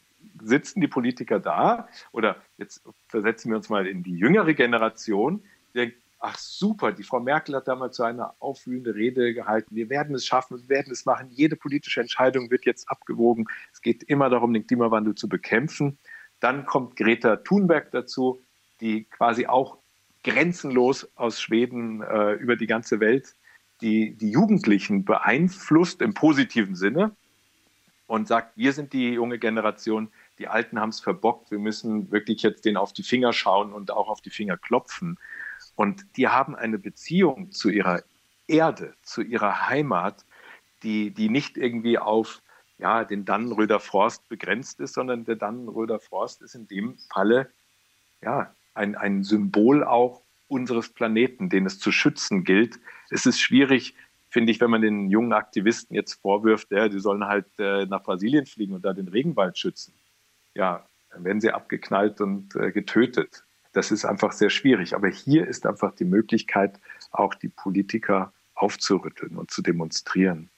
sitzen 0.42 0.82
die 0.82 0.88
Politiker 0.88 1.40
da 1.40 1.88
oder 2.12 2.38
jetzt 2.58 2.84
versetzen 3.08 3.50
wir 3.50 3.58
uns 3.58 3.70
mal 3.70 3.88
in 3.88 4.04
die 4.04 4.18
jüngere 4.18 4.54
Generation, 4.54 5.44
die 5.74 5.80
denkt, 5.80 5.98
ach 6.20 6.38
super, 6.38 6.92
die 6.92 7.04
Frau 7.04 7.20
Merkel 7.20 7.56
hat 7.56 7.68
damals 7.68 7.98
so 7.98 8.04
eine 8.04 8.32
aufwühlende 8.42 8.96
Rede 8.96 9.34
gehalten, 9.34 9.76
wir 9.76 9.90
werden 9.90 10.16
es 10.16 10.26
schaffen, 10.26 10.62
wir 10.62 10.70
werden 10.70 10.92
es 10.92 11.06
machen, 11.06 11.30
jede 11.30 11.56
politische 11.56 12.02
Entscheidung 12.02 12.50
wird 12.50 12.66
jetzt 12.66 12.90
abgewogen, 12.90 13.46
es 13.72 13.82
geht 13.82 14.04
immer 14.04 14.30
darum, 14.30 14.54
den 14.54 14.66
Klimawandel 14.66 15.16
zu 15.16 15.30
bekämpfen. 15.30 15.98
Dann 16.40 16.66
kommt 16.66 16.96
Greta 16.96 17.38
Thunberg 17.38 17.92
dazu, 17.92 18.42
die 18.82 19.06
quasi 19.06 19.48
auch 19.48 19.78
grenzenlos 20.24 21.08
aus 21.16 21.42
Schweden 21.42 22.02
äh, 22.02 22.34
über 22.34 22.56
die 22.56 22.68
ganze 22.68 23.00
Welt 23.00 23.36
die, 23.82 24.16
die 24.16 24.32
Jugendlichen 24.32 25.06
beeinflusst 25.06 26.02
im 26.02 26.14
positiven 26.14 26.76
Sinne 26.76 27.16
und 28.08 28.28
sagt, 28.28 28.58
wir 28.58 28.74
sind 28.74 28.94
die 28.94 29.12
junge 29.12 29.38
Generation, 29.38 30.10
die 30.40 30.48
Alten 30.48 30.80
haben 30.80 30.90
es 30.90 31.00
verbockt, 31.00 31.52
wir 31.52 31.60
müssen 31.60 32.12
wirklich 32.12 32.42
jetzt 32.42 32.66
denen 32.66 32.78
auf 32.78 32.94
die 32.94 33.04
Finger 33.04 33.34
schauen 33.34 33.74
und 33.74 33.92
auch 33.92 34.08
auf 34.08 34.22
die 34.22 34.30
Finger 34.30 34.58
klopfen. 34.58 35.20
Und 35.76 36.06
die 36.16 36.28
haben 36.28 36.56
eine 36.56 36.80
Beziehung 36.80 37.52
zu 37.52 37.70
ihrer 37.70 38.02
Erde, 38.48 38.96
zu 39.04 39.22
ihrer 39.22 39.68
Heimat, 39.68 40.26
die, 40.84 41.12
die 41.12 41.30
nicht 41.30 41.58
irgendwie 41.58 41.98
auf 41.98 42.42
ja, 42.78 43.04
den 43.04 43.26
Dannenröder 43.26 43.80
Forst 43.80 44.28
begrenzt 44.30 44.80
ist, 44.80 44.94
sondern 44.94 45.26
der 45.26 45.36
Dannenröder 45.36 46.00
Forst 46.00 46.42
ist 46.42 46.56
in 46.56 46.68
dem 46.68 46.98
Falle 47.12 47.52
ja, 48.22 48.54
ein, 48.74 48.96
ein 48.96 49.24
Symbol 49.24 49.84
auch 49.84 50.22
unseres 50.48 50.90
Planeten, 50.90 51.50
den 51.50 51.66
es 51.66 51.80
zu 51.80 51.92
schützen 51.92 52.44
gilt. 52.44 52.80
Es 53.10 53.26
ist 53.26 53.40
schwierig, 53.40 53.96
finde 54.38 54.52
ich, 54.52 54.62
wenn 54.62 54.70
man 54.70 54.84
den 54.84 55.10
jungen 55.10 55.34
Aktivisten 55.34 55.96
jetzt 55.96 56.14
vorwirft, 56.14 56.70
ja, 56.70 56.90
die 56.90 57.00
sollen 57.00 57.26
halt 57.26 57.48
äh, 57.58 57.88
nach 57.88 58.04
Brasilien 58.04 58.46
fliegen 58.46 58.76
und 58.76 58.86
da 58.86 58.94
den 58.94 59.08
Regenwald 59.08 59.58
schützen. 59.58 59.96
Ja, 60.54 60.86
dann 61.10 61.24
werden 61.24 61.42
sie 61.42 61.52
abgeknallt 61.52 62.22
und 62.22 62.56
äh, 62.56 62.72
getötet. 62.72 63.44
Das 63.74 63.90
ist 63.90 64.06
einfach 64.06 64.34
sehr 64.34 64.52
schwierig. 64.52 64.94
Aber 64.94 65.08
hier 65.08 65.48
ist 65.48 65.66
einfach 65.66 65.96
die 65.96 66.06
Möglichkeit, 66.06 66.80
auch 67.10 67.34
die 67.34 67.50
Politiker 67.50 68.32
aufzurütteln 68.54 69.38
und 69.38 69.50
zu 69.50 69.64
demonstrieren. 69.64 70.52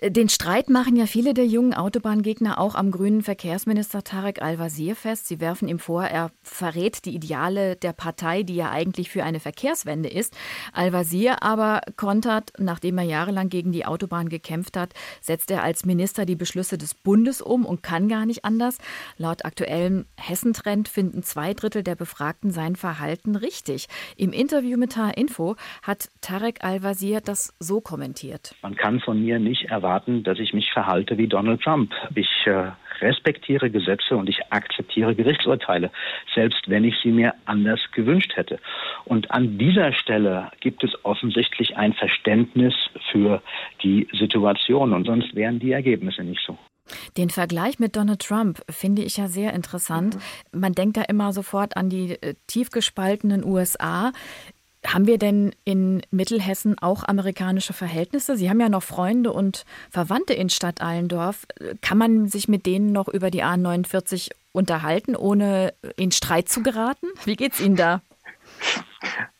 Den 0.00 0.28
Streit 0.28 0.70
machen 0.70 0.94
ja 0.94 1.06
viele 1.06 1.34
der 1.34 1.46
jungen 1.46 1.74
Autobahngegner 1.74 2.60
auch 2.60 2.76
am 2.76 2.92
grünen 2.92 3.22
Verkehrsminister 3.22 4.04
Tarek 4.04 4.40
Al-Wazir 4.40 4.94
fest. 4.94 5.26
Sie 5.26 5.40
werfen 5.40 5.66
ihm 5.66 5.80
vor, 5.80 6.04
er 6.04 6.30
verrät 6.40 7.04
die 7.04 7.16
Ideale 7.16 7.74
der 7.74 7.92
Partei, 7.92 8.44
die 8.44 8.54
ja 8.54 8.70
eigentlich 8.70 9.10
für 9.10 9.24
eine 9.24 9.40
Verkehrswende 9.40 10.08
ist. 10.08 10.36
Al-Wazir 10.72 11.42
aber 11.42 11.80
kontert, 11.96 12.52
nachdem 12.58 12.98
er 12.98 13.04
jahrelang 13.06 13.48
gegen 13.48 13.72
die 13.72 13.86
Autobahn 13.86 14.28
gekämpft 14.28 14.76
hat, 14.76 14.94
setzt 15.20 15.50
er 15.50 15.64
als 15.64 15.84
Minister 15.84 16.26
die 16.26 16.36
Beschlüsse 16.36 16.78
des 16.78 16.94
Bundes 16.94 17.42
um 17.42 17.66
und 17.66 17.82
kann 17.82 18.08
gar 18.08 18.24
nicht 18.24 18.44
anders. 18.44 18.78
Laut 19.16 19.44
aktuellem 19.44 20.06
Hessentrend 20.16 20.86
finden 20.86 21.24
zwei 21.24 21.54
Drittel 21.54 21.82
der 21.82 21.96
Befragten 21.96 22.52
sein 22.52 22.76
Verhalten 22.76 23.34
richtig. 23.34 23.88
Im 24.16 24.32
Interview 24.32 24.78
mit 24.78 24.96
H-Info 24.96 25.56
hat 25.82 26.08
Tarek 26.20 26.62
Al-Wazir 26.62 27.20
das 27.20 27.52
so 27.58 27.80
kommentiert. 27.80 28.54
Man 28.62 28.76
kann 28.76 29.00
von 29.00 29.20
mir 29.20 29.40
nicht 29.40 29.64
erwarten, 29.64 29.87
erwarten, 29.88 30.22
dass 30.22 30.38
ich 30.38 30.52
mich 30.52 30.70
verhalte 30.70 31.16
wie 31.16 31.28
Donald 31.28 31.62
Trump. 31.62 31.94
Ich 32.14 32.28
äh, 32.44 32.70
respektiere 33.00 33.70
Gesetze 33.70 34.16
und 34.16 34.28
ich 34.28 34.40
akzeptiere 34.50 35.14
Gerichtsurteile, 35.14 35.90
selbst 36.34 36.68
wenn 36.68 36.84
ich 36.84 36.94
sie 37.02 37.10
mir 37.10 37.32
anders 37.46 37.80
gewünscht 37.92 38.32
hätte. 38.34 38.58
Und 39.06 39.30
an 39.30 39.56
dieser 39.56 39.92
Stelle 39.92 40.50
gibt 40.60 40.84
es 40.84 40.92
offensichtlich 41.04 41.76
ein 41.76 41.94
Verständnis 41.94 42.74
für 43.10 43.40
die 43.82 44.08
Situation 44.12 44.92
und 44.92 45.06
sonst 45.06 45.34
wären 45.34 45.58
die 45.58 45.72
Ergebnisse 45.72 46.22
nicht 46.22 46.42
so. 46.46 46.58
Den 47.16 47.30
Vergleich 47.30 47.78
mit 47.78 47.96
Donald 47.96 48.20
Trump 48.20 48.60
finde 48.70 49.02
ich 49.02 49.18
ja 49.18 49.28
sehr 49.28 49.52
interessant. 49.52 50.16
Mhm. 50.52 50.60
Man 50.60 50.72
denkt 50.72 50.96
da 50.96 51.02
immer 51.02 51.32
sofort 51.32 51.76
an 51.76 51.90
die 51.90 52.12
äh, 52.22 52.34
tief 52.46 52.70
gespaltenen 52.70 53.44
USA. 53.44 54.12
Haben 54.86 55.06
wir 55.06 55.18
denn 55.18 55.54
in 55.64 56.02
Mittelhessen 56.10 56.78
auch 56.78 57.02
amerikanische 57.04 57.72
Verhältnisse? 57.72 58.36
Sie 58.36 58.48
haben 58.48 58.60
ja 58.60 58.68
noch 58.68 58.82
Freunde 58.82 59.32
und 59.32 59.64
Verwandte 59.90 60.34
in 60.34 60.50
Stadt 60.50 60.80
Allendorf. 60.80 61.46
Kann 61.80 61.98
man 61.98 62.28
sich 62.28 62.48
mit 62.48 62.64
denen 62.64 62.92
noch 62.92 63.08
über 63.08 63.30
die 63.30 63.42
A49 63.42 64.30
unterhalten, 64.52 65.16
ohne 65.16 65.74
in 65.96 66.12
Streit 66.12 66.48
zu 66.48 66.62
geraten? 66.62 67.06
Wie 67.24 67.36
geht's 67.36 67.60
Ihnen 67.60 67.76
da? 67.76 68.02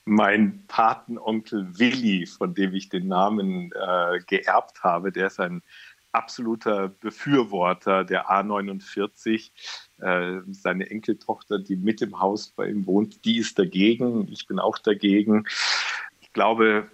Mein 0.05 0.65
Patenonkel 0.67 1.79
Willi, 1.79 2.27
von 2.27 2.55
dem 2.55 2.75
ich 2.75 2.89
den 2.89 3.09
Namen 3.09 3.71
äh, 3.73 4.19
geerbt 4.27 4.83
habe, 4.83 5.13
der 5.13 5.27
ist 5.27 5.39
ein 5.39 5.63
absoluter 6.13 6.89
Befürworter 6.89 8.05
der 8.05 8.29
A49. 8.31 9.51
Äh, 10.01 10.41
seine 10.51 10.91
Enkeltochter, 10.91 11.59
die 11.59 11.77
mit 11.77 12.03
im 12.03 12.21
Haus 12.21 12.49
bei 12.49 12.69
ihm 12.69 12.87
wohnt, 12.87 13.25
die 13.25 13.39
ist 13.39 13.59
dagegen. 13.59 14.29
Ich 14.31 14.47
bin 14.47 14.59
auch 14.59 14.79
dagegen. 14.79 15.45
Ich 16.21 16.33
glaube, 16.33 16.91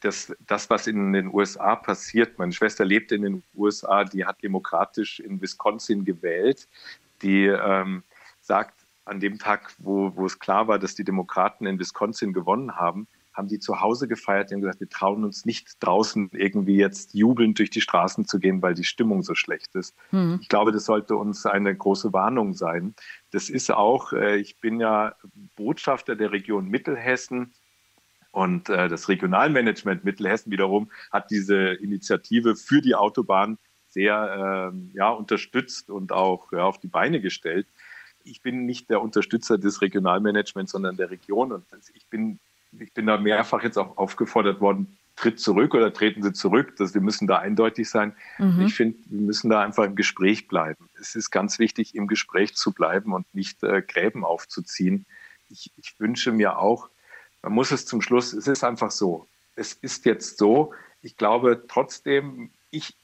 das, 0.00 0.34
das, 0.46 0.70
was 0.70 0.86
in 0.86 1.12
den 1.12 1.32
USA 1.32 1.76
passiert, 1.76 2.38
meine 2.38 2.52
Schwester 2.52 2.84
lebt 2.84 3.12
in 3.12 3.22
den 3.22 3.42
USA, 3.54 4.04
die 4.04 4.24
hat 4.24 4.42
demokratisch 4.42 5.20
in 5.20 5.40
Wisconsin 5.40 6.04
gewählt, 6.04 6.68
die 7.22 7.46
ähm, 7.46 8.02
sagt, 8.40 8.74
an 9.04 9.20
dem 9.20 9.38
Tag, 9.38 9.72
wo, 9.78 10.14
wo 10.16 10.26
es 10.26 10.38
klar 10.38 10.68
war, 10.68 10.78
dass 10.78 10.94
die 10.94 11.04
Demokraten 11.04 11.66
in 11.66 11.78
Wisconsin 11.78 12.32
gewonnen 12.32 12.76
haben, 12.76 13.08
haben 13.38 13.48
die 13.48 13.60
zu 13.60 13.80
Hause 13.80 14.08
gefeiert. 14.08 14.50
Die 14.50 14.54
haben 14.54 14.60
gesagt, 14.60 14.80
wir 14.80 14.88
trauen 14.88 15.24
uns 15.24 15.46
nicht 15.46 15.76
draußen 15.80 16.30
irgendwie 16.32 16.76
jetzt 16.76 17.14
jubelnd 17.14 17.58
durch 17.58 17.70
die 17.70 17.80
Straßen 17.80 18.26
zu 18.26 18.38
gehen, 18.38 18.60
weil 18.60 18.74
die 18.74 18.84
Stimmung 18.84 19.22
so 19.22 19.34
schlecht 19.34 19.74
ist. 19.74 19.94
Mhm. 20.10 20.38
Ich 20.42 20.48
glaube, 20.48 20.72
das 20.72 20.84
sollte 20.84 21.16
uns 21.16 21.46
eine 21.46 21.74
große 21.74 22.12
Warnung 22.12 22.52
sein. 22.52 22.94
Das 23.30 23.48
ist 23.48 23.70
auch, 23.70 24.12
äh, 24.12 24.36
ich 24.36 24.60
bin 24.60 24.80
ja 24.80 25.14
Botschafter 25.56 26.16
der 26.16 26.32
Region 26.32 26.68
Mittelhessen. 26.68 27.54
Und 28.30 28.68
äh, 28.68 28.88
das 28.88 29.08
Regionalmanagement 29.08 30.04
Mittelhessen 30.04 30.52
wiederum 30.52 30.90
hat 31.10 31.30
diese 31.30 31.56
Initiative 31.56 32.56
für 32.56 32.82
die 32.82 32.94
Autobahn 32.94 33.56
sehr 33.88 34.72
äh, 34.72 34.96
ja, 34.96 35.10
unterstützt 35.10 35.90
und 35.90 36.12
auch 36.12 36.52
ja, 36.52 36.64
auf 36.64 36.78
die 36.78 36.88
Beine 36.88 37.20
gestellt. 37.20 37.66
Ich 38.24 38.42
bin 38.42 38.66
nicht 38.66 38.90
der 38.90 39.00
Unterstützer 39.00 39.56
des 39.56 39.80
Regionalmanagements, 39.80 40.72
sondern 40.72 40.96
der 40.96 41.10
Region. 41.10 41.52
Und 41.52 41.64
ich 41.94 42.06
bin, 42.08 42.38
ich 42.78 42.92
bin 42.92 43.06
da 43.06 43.16
mehrfach 43.16 43.62
jetzt 43.62 43.78
auch 43.78 43.96
aufgefordert 43.96 44.60
worden, 44.60 44.98
tritt 45.16 45.40
zurück 45.40 45.74
oder 45.74 45.92
treten 45.92 46.22
Sie 46.22 46.32
zurück. 46.32 46.74
Das, 46.76 46.94
wir 46.94 47.00
müssen 47.00 47.26
da 47.26 47.38
eindeutig 47.38 47.88
sein. 47.88 48.14
Mhm. 48.38 48.66
Ich 48.66 48.74
finde, 48.74 48.98
wir 49.06 49.20
müssen 49.20 49.50
da 49.50 49.60
einfach 49.60 49.84
im 49.84 49.96
Gespräch 49.96 50.48
bleiben. 50.48 50.88
Es 51.00 51.14
ist 51.16 51.30
ganz 51.30 51.58
wichtig, 51.58 51.94
im 51.94 52.06
Gespräch 52.06 52.54
zu 52.54 52.72
bleiben 52.72 53.12
und 53.12 53.32
nicht 53.34 53.62
äh, 53.62 53.82
Gräben 53.82 54.24
aufzuziehen. 54.24 55.06
Ich, 55.50 55.72
ich 55.76 55.98
wünsche 55.98 56.30
mir 56.30 56.58
auch, 56.58 56.88
man 57.42 57.52
muss 57.52 57.70
es 57.70 57.86
zum 57.86 58.00
Schluss, 58.00 58.32
es 58.32 58.46
ist 58.46 58.64
einfach 58.64 58.90
so. 58.90 59.26
Es 59.56 59.72
ist 59.72 60.04
jetzt 60.04 60.38
so, 60.38 60.72
ich 61.02 61.16
glaube 61.16 61.64
trotzdem, 61.66 62.50
ich, 62.70 62.94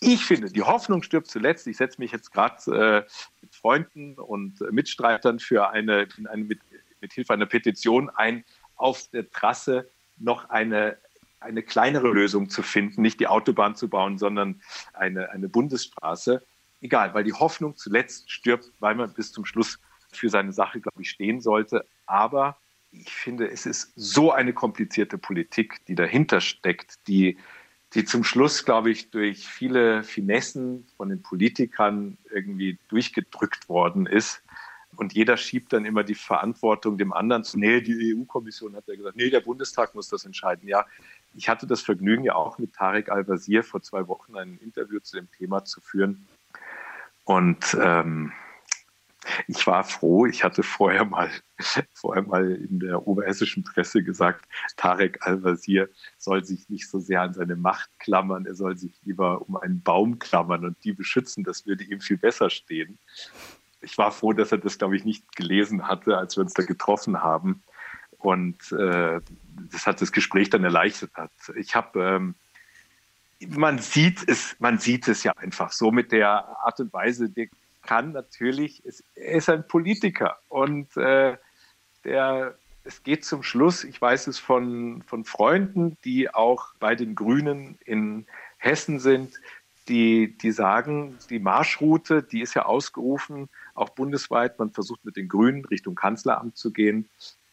ich 0.00 0.24
finde, 0.24 0.50
die 0.50 0.62
Hoffnung 0.62 1.02
stirbt 1.02 1.28
zuletzt. 1.28 1.66
Ich 1.66 1.78
setze 1.78 2.00
mich 2.00 2.12
jetzt 2.12 2.30
gerade 2.32 3.06
äh, 3.06 3.10
mit 3.40 3.54
Freunden 3.54 4.14
und 4.14 4.60
äh, 4.60 4.70
Mitstreitern 4.70 5.38
für 5.38 5.70
eine, 5.70 6.08
eine 6.28 6.44
mit, 6.44 6.60
mit 7.00 7.12
Hilfe 7.12 7.32
einer 7.32 7.46
Petition 7.46 8.10
ein, 8.10 8.44
auf 8.76 9.08
der 9.08 9.30
Trasse 9.30 9.88
noch 10.18 10.50
eine 10.50 10.98
eine 11.44 11.62
kleinere 11.62 12.08
Lösung 12.08 12.48
zu 12.48 12.62
finden, 12.62 13.02
nicht 13.02 13.20
die 13.20 13.26
Autobahn 13.26 13.76
zu 13.76 13.88
bauen, 13.88 14.18
sondern 14.18 14.62
eine, 14.94 15.30
eine 15.30 15.48
Bundesstraße. 15.48 16.42
Egal, 16.80 17.14
weil 17.14 17.24
die 17.24 17.32
Hoffnung 17.32 17.76
zuletzt 17.76 18.30
stirbt, 18.30 18.72
weil 18.80 18.94
man 18.94 19.12
bis 19.12 19.30
zum 19.32 19.44
Schluss 19.44 19.78
für 20.10 20.28
seine 20.28 20.52
Sache, 20.52 20.80
glaube 20.80 21.02
ich, 21.02 21.10
stehen 21.10 21.40
sollte. 21.40 21.86
Aber 22.06 22.56
ich 22.90 23.12
finde, 23.12 23.50
es 23.50 23.66
ist 23.66 23.92
so 23.96 24.32
eine 24.32 24.52
komplizierte 24.52 25.18
Politik, 25.18 25.84
die 25.86 25.94
dahinter 25.94 26.40
steckt, 26.40 27.06
die, 27.08 27.38
die 27.94 28.04
zum 28.04 28.24
Schluss, 28.24 28.64
glaube 28.64 28.90
ich, 28.90 29.10
durch 29.10 29.46
viele 29.46 30.02
Finessen 30.02 30.86
von 30.96 31.08
den 31.08 31.22
Politikern 31.22 32.16
irgendwie 32.32 32.78
durchgedrückt 32.88 33.68
worden 33.68 34.06
ist. 34.06 34.42
Und 34.96 35.12
jeder 35.12 35.36
schiebt 35.36 35.72
dann 35.72 35.84
immer 35.84 36.04
die 36.04 36.14
Verantwortung 36.14 36.98
dem 36.98 37.12
anderen 37.12 37.44
zu. 37.44 37.58
Nee, 37.58 37.80
die 37.80 38.14
EU-Kommission 38.14 38.76
hat 38.76 38.86
ja 38.88 38.96
gesagt, 38.96 39.16
nee, 39.16 39.30
der 39.30 39.40
Bundestag 39.40 39.94
muss 39.94 40.08
das 40.08 40.24
entscheiden. 40.24 40.68
Ja, 40.68 40.86
ich 41.34 41.48
hatte 41.48 41.66
das 41.66 41.82
Vergnügen, 41.82 42.24
ja 42.24 42.34
auch 42.34 42.58
mit 42.58 42.74
Tarek 42.74 43.10
Al-Wazir 43.10 43.62
vor 43.64 43.82
zwei 43.82 44.06
Wochen 44.08 44.36
ein 44.36 44.58
Interview 44.58 45.00
zu 45.00 45.16
dem 45.16 45.30
Thema 45.30 45.64
zu 45.64 45.80
führen. 45.80 46.26
Und 47.24 47.76
ähm, 47.80 48.32
ich 49.48 49.66
war 49.66 49.84
froh, 49.84 50.26
ich 50.26 50.44
hatte 50.44 50.62
vorher 50.62 51.04
mal, 51.04 51.30
vorher 51.92 52.22
mal 52.22 52.52
in 52.52 52.80
der 52.80 53.06
oberhessischen 53.06 53.64
Presse 53.64 54.02
gesagt, 54.02 54.46
Tarek 54.76 55.26
Al-Wazir 55.26 55.88
soll 56.18 56.44
sich 56.44 56.68
nicht 56.68 56.88
so 56.88 56.98
sehr 56.98 57.22
an 57.22 57.34
seine 57.34 57.56
Macht 57.56 57.90
klammern, 57.98 58.46
er 58.46 58.54
soll 58.54 58.76
sich 58.76 58.92
lieber 59.02 59.42
um 59.48 59.56
einen 59.56 59.82
Baum 59.82 60.18
klammern 60.18 60.64
und 60.64 60.82
die 60.84 60.92
beschützen, 60.92 61.44
das 61.44 61.66
würde 61.66 61.84
ihm 61.84 62.00
viel 62.00 62.18
besser 62.18 62.50
stehen. 62.50 62.98
Ich 63.84 63.98
war 63.98 64.10
froh, 64.10 64.32
dass 64.32 64.52
er 64.52 64.58
das, 64.58 64.78
glaube 64.78 64.96
ich, 64.96 65.04
nicht 65.04 65.36
gelesen 65.36 65.88
hatte, 65.88 66.16
als 66.16 66.36
wir 66.36 66.42
uns 66.42 66.54
da 66.54 66.62
getroffen 66.62 67.22
haben 67.22 67.62
und 68.24 68.72
äh, 68.72 69.20
das 69.70 69.86
hat 69.86 70.00
das 70.00 70.10
Gespräch 70.10 70.48
dann 70.48 70.64
erleichtert. 70.64 71.10
Ich 71.56 71.74
habe, 71.74 72.02
ähm, 72.02 72.34
man 73.48 73.78
sieht 73.78 74.26
es, 74.26 74.56
man 74.58 74.78
sieht 74.78 75.08
es 75.08 75.22
ja 75.24 75.32
einfach 75.36 75.72
so 75.72 75.90
mit 75.90 76.10
der 76.10 76.30
Art 76.30 76.80
und 76.80 76.92
Weise. 76.92 77.28
Der 77.28 77.48
kann 77.82 78.12
natürlich, 78.12 78.82
es, 78.86 79.04
er 79.14 79.34
ist 79.34 79.50
ein 79.50 79.68
Politiker 79.68 80.38
und 80.48 80.96
äh, 80.96 81.36
der, 82.04 82.56
es 82.84 83.02
geht 83.02 83.26
zum 83.26 83.42
Schluss. 83.42 83.84
Ich 83.84 84.00
weiß 84.00 84.26
es 84.26 84.38
von 84.38 85.02
von 85.06 85.26
Freunden, 85.26 85.98
die 86.04 86.32
auch 86.32 86.68
bei 86.80 86.94
den 86.94 87.14
Grünen 87.14 87.78
in 87.84 88.26
Hessen 88.56 89.00
sind, 89.00 89.34
die, 89.88 90.34
die 90.38 90.50
sagen, 90.50 91.18
die 91.28 91.38
Marschroute, 91.38 92.22
die 92.22 92.40
ist 92.40 92.54
ja 92.54 92.64
ausgerufen, 92.64 93.50
auch 93.74 93.90
bundesweit. 93.90 94.58
Man 94.58 94.70
versucht 94.70 95.04
mit 95.04 95.16
den 95.16 95.28
Grünen 95.28 95.64
Richtung 95.64 95.94
Kanzleramt 95.94 96.56
zu 96.56 96.72
gehen. 96.72 97.08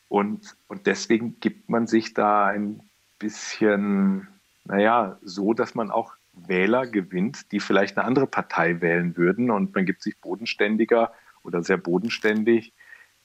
Und, 0.10 0.56
und 0.68 0.88
deswegen 0.88 1.40
gibt 1.40 1.70
man 1.70 1.88
sich 1.88 2.14
da 2.14 2.46
ein 2.48 2.82
bisschen, 3.20 4.28
naja, 4.66 5.18
so, 5.24 5.54
dass 5.54 5.76
man 5.76 5.92
auch 5.92 6.14
Wähler 6.34 6.88
gewinnt, 6.88 7.52
die 7.52 7.60
vielleicht 7.60 7.98
eine 7.98 8.06
andere 8.06 8.28
Partei 8.28 8.82
wählen 8.82 9.18
würden. 9.18 9.52
Und 9.52 9.74
man 9.74 9.86
gibt 9.86 10.02
sich 10.02 10.18
bodenständiger 10.20 11.14
oder 11.44 11.64
sehr 11.64 11.78
bodenständig. 11.78 12.74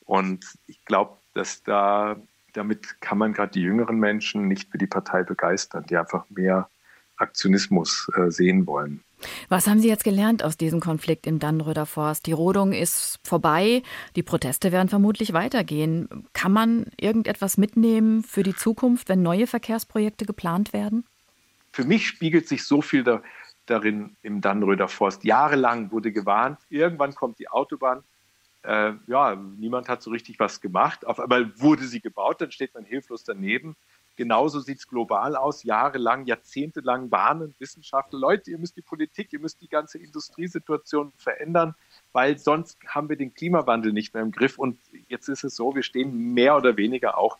Und 0.04 0.44
ich 0.66 0.85
glaube, 0.85 1.16
dass 1.35 1.62
da, 1.62 2.16
damit 2.52 3.00
kann 3.00 3.18
man 3.18 3.32
gerade 3.32 3.52
die 3.52 3.62
jüngeren 3.62 3.98
Menschen 3.98 4.48
nicht 4.48 4.70
für 4.70 4.78
die 4.78 4.87
Partei 4.87 5.22
begeistern, 5.22 5.85
die 5.88 5.96
einfach 5.96 6.28
mehr 6.30 6.68
Aktionismus 7.16 8.09
äh, 8.16 8.31
sehen 8.31 8.66
wollen. 8.66 9.02
Was 9.48 9.66
haben 9.66 9.81
Sie 9.81 9.88
jetzt 9.88 10.05
gelernt 10.05 10.44
aus 10.44 10.57
diesem 10.57 10.81
Konflikt 10.81 11.26
im 11.26 11.38
Dannröder 11.38 11.87
Forst? 11.87 12.26
Die 12.26 12.33
Rodung 12.33 12.72
ist 12.72 13.18
vorbei, 13.24 13.83
die 14.14 14.22
Proteste 14.22 14.72
werden 14.72 14.88
vermutlich 14.88 15.33
weitergehen. 15.33 16.26
Kann 16.33 16.52
man 16.52 16.87
irgendetwas 17.00 17.57
mitnehmen 17.57 18.22
für 18.22 18.42
die 18.42 18.55
Zukunft, 18.55 19.09
wenn 19.09 19.22
neue 19.22 19.46
Verkehrsprojekte 19.46 20.26
geplant 20.26 20.72
werden? 20.72 21.05
Für 21.72 21.85
mich 21.85 22.07
spiegelt 22.07 22.48
sich 22.48 22.64
so 22.64 22.83
viel 22.83 23.05
da, 23.05 23.22
darin 23.66 24.16
im 24.22 24.40
Dannröder 24.40 24.88
Forst. 24.88 25.24
Jahrelang 25.24 25.90
wurde 25.92 26.12
gewarnt, 26.12 26.59
irgendwann 26.68 27.14
kommt 27.14 27.38
die 27.38 27.48
Autobahn. 27.48 28.02
Äh, 28.62 28.94
ja, 29.07 29.35
niemand 29.37 29.88
hat 29.88 30.02
so 30.02 30.11
richtig 30.11 30.38
was 30.40 30.61
gemacht. 30.61 31.07
Auf 31.07 31.20
einmal 31.20 31.52
wurde 31.61 31.85
sie 31.85 32.00
gebaut, 32.00 32.40
dann 32.40 32.50
steht 32.50 32.74
man 32.74 32.85
hilflos 32.85 33.24
daneben. 33.24 33.76
Genauso 34.16 34.61
sieht 34.61 34.79
es 34.79 34.88
global 34.88 35.37
aus. 35.37 35.62
Jahrelang, 35.62 36.24
jahrzehntelang 36.24 37.11
warnen 37.11 37.55
Wissenschaftler, 37.59 38.18
Leute, 38.18 38.50
ihr 38.50 38.59
müsst 38.59 38.76
die 38.76 38.83
Politik, 38.83 39.33
ihr 39.33 39.40
müsst 39.40 39.61
die 39.61 39.68
ganze 39.68 39.98
Industriesituation 39.98 41.12
verändern, 41.18 41.74
weil 42.12 42.38
sonst 42.38 42.79
haben 42.87 43.11
wir 43.11 43.16
den 43.16 43.35
Klimawandel 43.35 43.92
nicht 43.92 44.14
mehr 44.14 44.22
im 44.22 44.33
Griff. 44.33 44.59
Und 44.59 44.79
jetzt 45.09 45.29
ist 45.29 45.44
es 45.44 45.55
so, 45.55 45.74
wir 45.74 45.83
stehen 45.83 46.33
mehr 46.33 46.57
oder 46.57 46.79
weniger 46.79 47.18
auch 47.18 47.38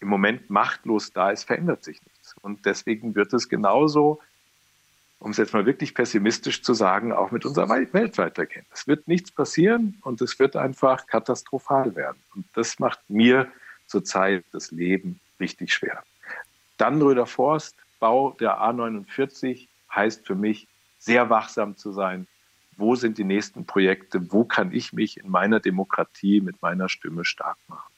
im 0.00 0.08
Moment 0.08 0.50
machtlos 0.50 1.12
da. 1.12 1.30
Es 1.30 1.44
verändert 1.44 1.84
sich 1.84 2.02
nichts. 2.04 2.34
Und 2.42 2.66
deswegen 2.66 3.14
wird 3.14 3.32
es 3.32 3.48
genauso, 3.48 4.20
um 5.20 5.30
es 5.30 5.36
jetzt 5.36 5.52
mal 5.52 5.66
wirklich 5.66 5.94
pessimistisch 5.94 6.62
zu 6.62 6.74
sagen, 6.74 7.12
auch 7.12 7.30
mit 7.30 7.44
unserer 7.44 7.68
Welt 7.68 8.18
weitergehen. 8.18 8.66
Es 8.72 8.88
wird 8.88 9.06
nichts 9.06 9.30
passieren 9.30 9.98
und 10.02 10.20
es 10.22 10.38
wird 10.40 10.56
einfach 10.56 11.06
katastrophal 11.06 11.94
werden. 11.94 12.20
Und 12.34 12.46
das 12.54 12.80
macht 12.80 12.98
mir 13.08 13.46
zurzeit 13.86 14.44
das 14.52 14.70
Leben 14.70 15.20
richtig 15.40 15.72
schwer. 15.72 16.02
Dannröder 16.76 17.26
Forst, 17.26 17.76
Bau 17.98 18.32
der 18.40 18.60
A49 18.60 19.68
heißt 19.94 20.26
für 20.26 20.34
mich, 20.34 20.66
sehr 20.98 21.30
wachsam 21.30 21.76
zu 21.76 21.92
sein. 21.92 22.26
Wo 22.76 22.94
sind 22.94 23.18
die 23.18 23.24
nächsten 23.24 23.66
Projekte? 23.66 24.32
Wo 24.32 24.44
kann 24.44 24.72
ich 24.72 24.92
mich 24.92 25.18
in 25.18 25.30
meiner 25.30 25.60
Demokratie 25.60 26.40
mit 26.40 26.62
meiner 26.62 26.88
Stimme 26.88 27.24
stark 27.24 27.58
machen? 27.68 27.92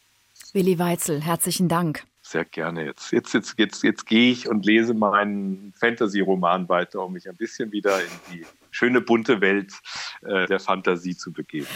Willi 0.52 0.78
Weitzel, 0.78 1.22
herzlichen 1.22 1.68
Dank. 1.68 2.05
Sehr 2.24 2.44
gerne. 2.44 2.85
Jetzt, 2.85 3.12
jetzt, 3.12 3.35
jetzt, 3.35 3.58
jetzt, 3.58 3.82
jetzt 3.82 4.06
gehe 4.06 4.30
ich 4.30 4.48
und 4.48 4.64
lese 4.64 4.94
meinen 4.94 5.72
Fantasy-Roman 5.78 6.68
weiter, 6.68 7.04
um 7.04 7.12
mich 7.12 7.28
ein 7.28 7.37
bisschen 7.37 7.72
wieder 7.72 8.00
in 8.00 8.11
die 8.32 8.46
schöne 8.70 9.00
bunte 9.00 9.40
Welt 9.40 9.72
äh, 10.22 10.46
der 10.46 10.61
Fantasie 10.61 11.16
zu 11.16 11.32
begeben. 11.32 11.66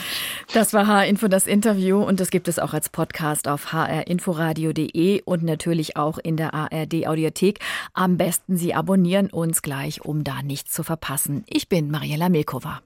Das 0.55 0.73
war 0.73 0.87
H-Info 0.87 1.27
das 1.27 1.49
Interview 1.49 2.01
und 2.01 2.21
das 2.21 2.31
gibt 2.31 2.47
es 2.47 2.61
auch 2.61 2.73
als 2.73 2.89
Podcast 2.89 3.49
auf 3.49 3.73
hrinforadio.de 3.73 5.23
und 5.25 5.43
natürlich 5.43 5.97
auch 5.97 6.19
in 6.19 6.37
der 6.37 6.55
ARD 6.55 7.09
Audiothek. 7.09 7.59
Am 7.93 8.17
besten 8.17 8.57
Sie 8.57 8.73
abonnieren 8.73 9.31
uns 9.31 9.63
gleich, 9.63 10.03
um 10.03 10.23
da 10.23 10.43
nichts 10.43 10.73
zu 10.73 10.85
verpassen. 10.85 11.45
Ich 11.49 11.69
bin 11.69 11.91
Mariella 11.91 12.29
Milkova. 12.29 12.83